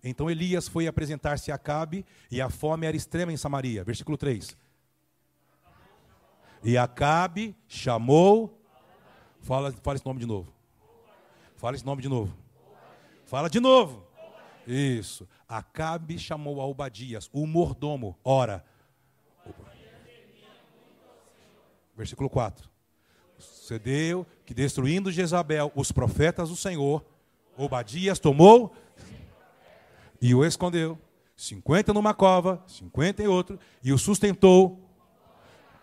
[0.05, 3.82] Então Elias foi apresentar-se a Acabe, e a fome era extrema em Samaria.
[3.85, 4.55] Versículo 3.
[6.62, 8.60] E Acabe chamou.
[9.40, 10.52] Fala, fala esse nome de novo.
[11.56, 12.36] Fala esse nome de novo.
[13.24, 14.06] Fala de novo.
[14.66, 15.27] Isso.
[15.53, 18.19] Acabe chamou a Obadias, o mordomo.
[18.24, 18.65] Ora.
[21.95, 22.70] Versículo 4.
[23.37, 27.05] Sucedeu que destruindo Jezabel os profetas do Senhor,
[27.55, 28.74] Obadias tomou
[30.23, 30.99] e o escondeu.
[31.37, 34.89] 50 numa cova, 50 em outro, e o sustentou.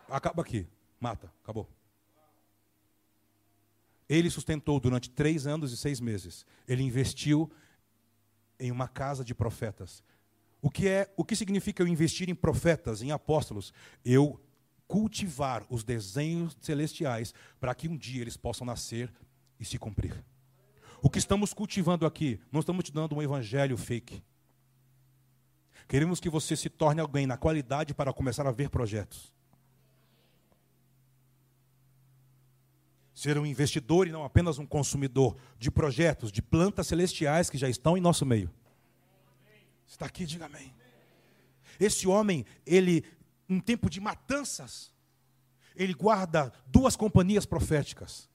[0.09, 0.67] Acaba aqui.
[0.99, 1.31] Mata.
[1.43, 1.69] Acabou.
[4.09, 6.43] Ele sustentou durante três anos e seis meses.
[6.67, 7.51] Ele investiu
[8.59, 10.03] em uma casa de profetas.
[10.61, 13.73] O que é, o que significa eu investir em profetas, em apóstolos?
[14.03, 14.39] Eu
[14.87, 19.13] cultivar os desenhos celestiais para que um dia eles possam nascer
[19.59, 20.23] e se cumprir.
[21.01, 24.21] O que estamos cultivando aqui, não estamos te dando um evangelho fake.
[25.87, 29.31] Queremos que você se torne alguém na qualidade para começar a ver projetos.
[33.19, 37.67] Ser um investidor e não apenas um consumidor de projetos, de plantas celestiais que já
[37.67, 38.49] estão em nosso meio.
[39.85, 40.73] Está aqui, diga amém.
[41.77, 43.03] Esse homem, ele,
[43.49, 44.93] em tempo de matanças,
[45.75, 48.29] ele guarda duas companhias proféticas.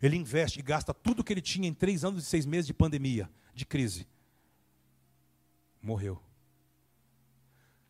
[0.00, 2.74] Ele investe e gasta tudo que ele tinha em três anos e seis meses de
[2.74, 4.06] pandemia, de crise.
[5.82, 6.22] Morreu.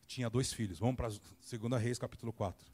[0.07, 0.79] Tinha dois filhos.
[0.79, 2.73] Vamos para 2 Reis, capítulo 4.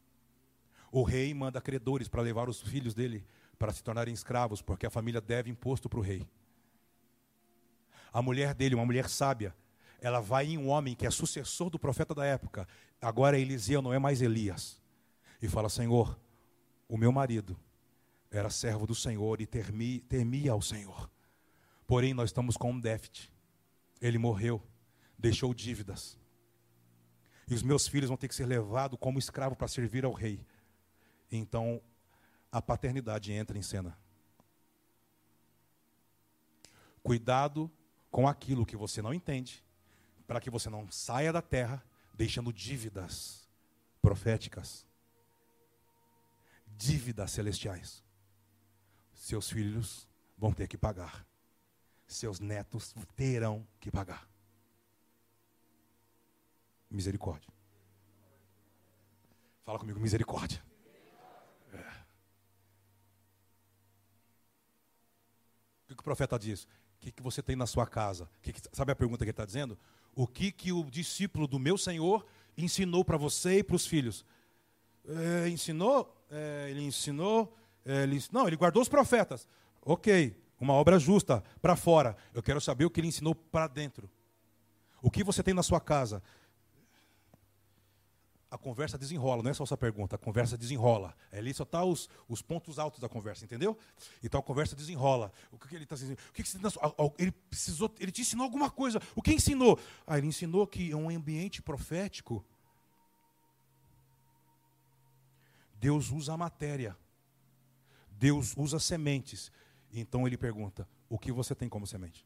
[0.93, 3.27] O rei manda credores para levar os filhos dele
[3.59, 6.27] para se tornarem escravos, porque a família deve imposto para o rei.
[8.13, 9.55] A mulher dele, uma mulher sábia,
[10.01, 12.69] ela vai em um homem que é sucessor do profeta da época.
[13.01, 14.81] Agora Eliseu não é mais Elias.
[15.41, 16.19] E fala: Senhor,
[16.89, 17.59] o meu marido
[18.31, 21.11] era servo do Senhor e temia ao Senhor.
[21.87, 23.33] Porém, nós estamos com um déficit.
[24.01, 24.63] Ele morreu,
[25.19, 26.19] deixou dívidas.
[27.49, 30.45] E os meus filhos vão ter que ser levados como escravo para servir ao rei.
[31.31, 31.81] Então,
[32.55, 33.99] a paternidade entra em cena.
[37.03, 37.69] Cuidado
[38.13, 39.65] com aquilo que você não entende,
[40.25, 43.49] para que você não saia da terra deixando dívidas
[44.01, 44.87] proféticas,
[46.77, 48.05] dívidas celestiais.
[49.13, 50.09] Seus filhos
[50.39, 51.27] vão ter que pagar,
[52.07, 54.29] seus netos terão que pagar.
[56.89, 57.53] Misericórdia.
[59.65, 60.63] Fala comigo, misericórdia.
[65.95, 66.69] O que o profeta diz?
[67.05, 68.29] que, que você tem na sua casa?
[68.41, 69.79] Que que, sabe a pergunta que ele está dizendo?
[70.15, 72.25] O que, que o discípulo do meu Senhor
[72.57, 74.25] ensinou para você e para os filhos?
[75.07, 76.25] É, ensinou?
[76.31, 77.55] É, ele ensinou?
[77.85, 79.47] É, ele, não, ele guardou os profetas.
[79.83, 82.17] Ok, uma obra justa para fora.
[82.33, 84.09] Eu quero saber o que ele ensinou para dentro.
[85.03, 86.23] O que você tem na sua casa?
[88.55, 91.13] A conversa desenrola, não é só essa pergunta, a conversa desenrola.
[91.33, 93.77] Ali só está os, os pontos altos da conversa, entendeu?
[94.23, 95.33] Então a conversa desenrola.
[95.51, 96.17] O que, que ele está dizendo?
[96.29, 96.79] O que, que você,
[97.19, 99.03] ele precisou, ele te ensinou alguma coisa.
[99.17, 99.77] O que ensinou?
[100.07, 102.45] Ah, ele ensinou que é um ambiente profético.
[105.75, 106.97] Deus usa a matéria.
[108.09, 109.51] Deus usa sementes.
[109.93, 112.25] Então ele pergunta: o que você tem como semente?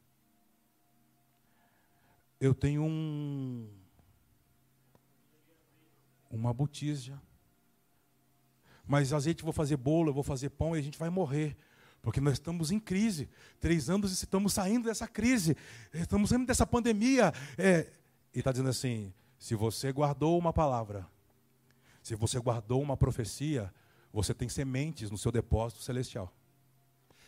[2.39, 3.67] Eu tenho um
[6.31, 7.21] uma botija.
[8.87, 11.57] Mas azeite eu vou fazer bolo, vou fazer pão e a gente vai morrer.
[12.01, 13.29] Porque nós estamos em crise.
[13.61, 15.57] Três anos e estamos saindo dessa crise.
[15.93, 17.33] Estamos saindo dessa pandemia.
[17.57, 17.91] É,
[18.35, 21.07] e está dizendo assim: se você guardou uma palavra,
[22.03, 23.73] se você guardou uma profecia,
[24.13, 26.33] você tem sementes no seu depósito celestial.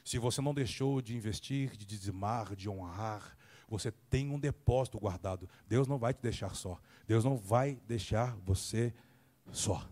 [0.04, 3.36] Se você não deixou de investir, de dizimar, de honrar,
[3.70, 5.48] você tem um depósito guardado.
[5.68, 6.80] Deus não vai te deixar só.
[7.06, 8.92] Deus não vai deixar você
[9.52, 9.88] só.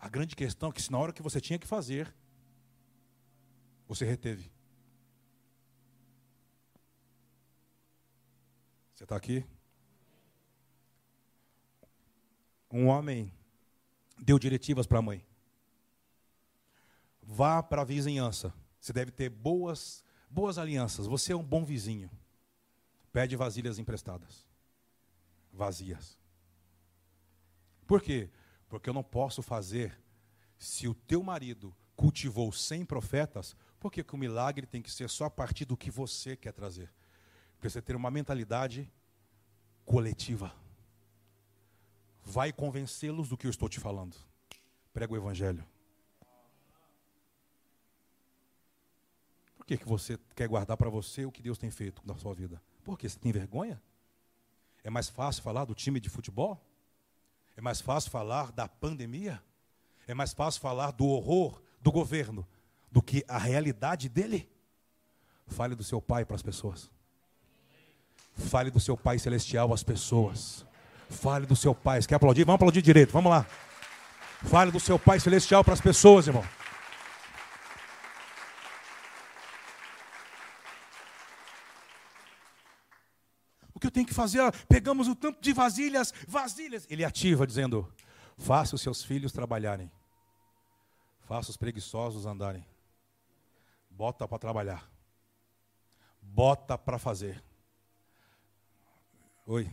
[0.00, 2.12] A grande questão é que se na hora que você tinha que fazer,
[3.86, 4.50] você reteve.
[8.92, 9.46] Você está aqui?
[12.68, 13.32] Um homem
[14.18, 15.24] deu diretivas para a mãe.
[17.22, 18.52] Vá para a vizinhança.
[18.80, 21.06] Você deve ter boas Boas alianças.
[21.06, 22.10] Você é um bom vizinho.
[23.12, 24.46] Pede vasilhas emprestadas.
[25.52, 26.18] Vazias.
[27.86, 28.30] Por quê?
[28.66, 29.94] Porque eu não posso fazer
[30.56, 35.10] se o teu marido cultivou 100 profetas, por que, que o milagre tem que ser
[35.10, 36.90] só a partir do que você quer trazer?
[37.60, 38.90] Precisa ter uma mentalidade
[39.84, 40.50] coletiva.
[42.24, 44.16] Vai convencê-los do que eu estou te falando.
[44.94, 45.62] Prega o evangelho.
[49.62, 52.34] Por que, que você quer guardar para você o que Deus tem feito na sua
[52.34, 52.60] vida?
[52.82, 53.80] Porque você tem vergonha?
[54.82, 56.60] É mais fácil falar do time de futebol?
[57.56, 59.40] É mais fácil falar da pandemia?
[60.08, 62.44] É mais fácil falar do horror do governo
[62.90, 64.50] do que a realidade dele?
[65.46, 66.90] Fale do seu pai para as pessoas.
[68.34, 70.66] Fale do seu pai celestial às pessoas.
[71.08, 72.02] Fale do seu pai.
[72.02, 72.44] Você quer aplaudir?
[72.44, 73.12] Vamos aplaudir direito.
[73.12, 73.46] Vamos lá.
[74.42, 76.44] Fale do seu pai celestial para as pessoas, irmão.
[83.82, 84.40] Que eu tenho que fazer?
[84.68, 86.86] Pegamos o tanto de vasilhas, vasilhas.
[86.88, 87.92] Ele ativa, dizendo:
[88.38, 89.90] faça os seus filhos trabalharem,
[91.20, 92.64] faça os preguiçosos andarem,
[93.90, 94.90] bota para trabalhar,
[96.20, 97.42] bota para fazer.
[99.44, 99.68] Oi,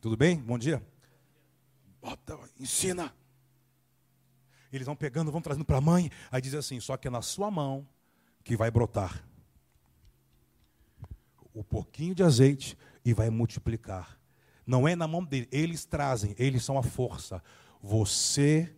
[0.00, 0.36] tudo bem?
[0.36, 0.84] Bom dia.
[2.02, 3.14] Bota, ensina.
[4.72, 6.10] Eles vão pegando, vão trazendo para a mãe.
[6.32, 7.86] Aí diz assim: só que é na sua mão
[8.42, 9.29] que vai brotar
[11.54, 14.18] o pouquinho de azeite e vai multiplicar.
[14.66, 17.42] Não é na mão dele, eles trazem, eles são a força.
[17.82, 18.74] Você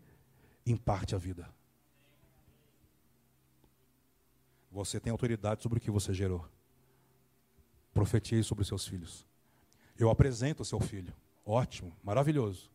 [0.64, 1.48] imparte a vida.
[4.70, 6.48] Você tem autoridade sobre o que você gerou.
[7.92, 9.26] Profetize sobre os seus filhos.
[9.98, 11.12] Eu apresento o seu filho.
[11.44, 12.70] Ótimo, maravilhoso.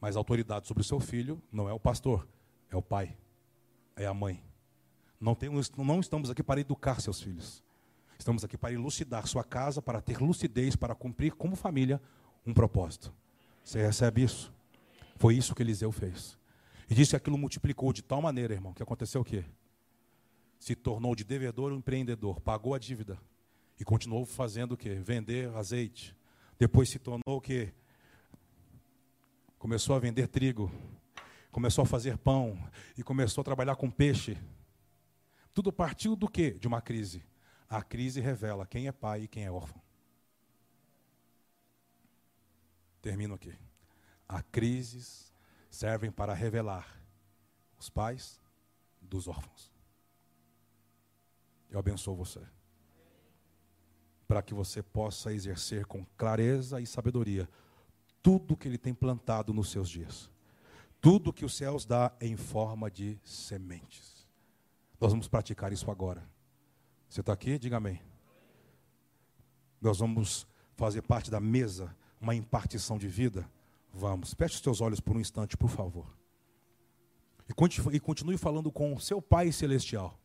[0.00, 2.26] Mas a autoridade sobre o seu filho não é o pastor,
[2.70, 3.16] é o pai,
[3.96, 4.42] é a mãe.
[5.20, 7.62] Não, temos, não estamos aqui para educar seus filhos.
[8.20, 11.98] Estamos aqui para elucidar sua casa, para ter lucidez, para cumprir como família
[12.46, 13.10] um propósito.
[13.64, 14.52] Você recebe isso?
[15.16, 16.38] Foi isso que Eliseu fez.
[16.90, 19.46] E disse que aquilo multiplicou de tal maneira, irmão, que aconteceu o quê?
[20.58, 23.18] Se tornou de devedor um empreendedor, pagou a dívida
[23.78, 24.96] E continuou fazendo o quê?
[24.96, 26.14] Vender azeite.
[26.58, 27.72] Depois se tornou o quê?
[29.58, 30.70] Começou a vender trigo.
[31.50, 32.62] Começou a fazer pão.
[32.98, 34.36] E começou a trabalhar com peixe.
[35.54, 36.50] Tudo partiu do quê?
[36.50, 37.29] De uma crise.
[37.70, 39.80] A crise revela quem é pai e quem é órfão.
[43.00, 43.56] Termino aqui.
[44.28, 45.32] A crises
[45.70, 47.00] servem para revelar
[47.78, 48.40] os pais
[49.00, 49.72] dos órfãos.
[51.70, 52.40] Eu abençoo você.
[54.26, 57.48] Para que você possa exercer com clareza e sabedoria
[58.20, 60.28] tudo que Ele tem plantado nos seus dias.
[61.00, 64.26] Tudo que os céus dá em forma de sementes.
[65.00, 66.28] Nós vamos praticar isso agora.
[67.10, 67.58] Você está aqui?
[67.58, 68.00] Diga amém.
[69.80, 70.46] Nós vamos
[70.76, 73.50] fazer parte da mesa, uma impartição de vida.
[73.92, 74.32] Vamos.
[74.32, 76.06] Feche os seus olhos por um instante, por favor.
[77.48, 80.16] E continue falando com o seu Pai Celestial.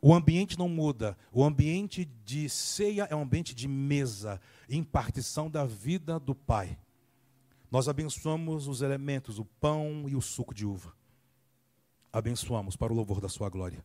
[0.00, 1.14] O ambiente não muda.
[1.30, 4.40] O ambiente de ceia é um ambiente de mesa,
[4.70, 6.78] impartição da vida do Pai.
[7.70, 10.94] Nós abençoamos os elementos, o pão e o suco de uva.
[12.10, 13.84] Abençoamos para o louvor da Sua glória.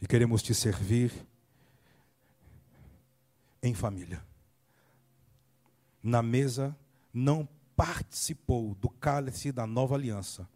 [0.00, 1.12] E queremos te servir
[3.62, 4.22] em família.
[6.02, 6.76] Na mesa
[7.12, 10.48] não participou do cálice da nova aliança,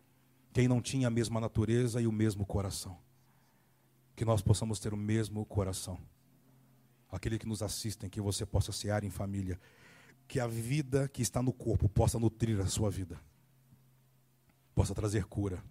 [0.52, 2.98] quem não tinha a mesma natureza e o mesmo coração.
[4.14, 5.98] Que nós possamos ter o mesmo coração.
[7.10, 9.58] Aquele que nos assistem, que você possa cear em família.
[10.26, 13.18] Que a vida que está no corpo possa nutrir a sua vida.
[14.74, 15.62] Possa trazer cura.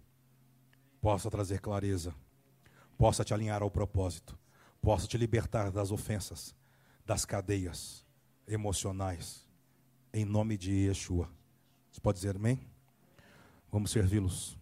[1.00, 2.14] Possa trazer clareza.
[2.98, 4.36] Possa te alinhar ao propósito.
[4.82, 6.54] Possa te libertar das ofensas,
[7.06, 8.04] das cadeias
[8.46, 9.46] emocionais.
[10.12, 11.30] Em nome de Yeshua.
[11.92, 12.60] Você pode dizer amém?
[13.70, 14.57] Vamos servi-los.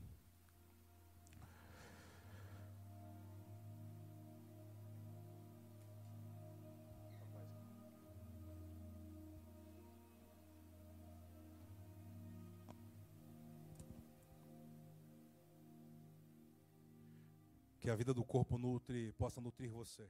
[17.86, 20.08] Que a vida do corpo nutre, possa nutrir você.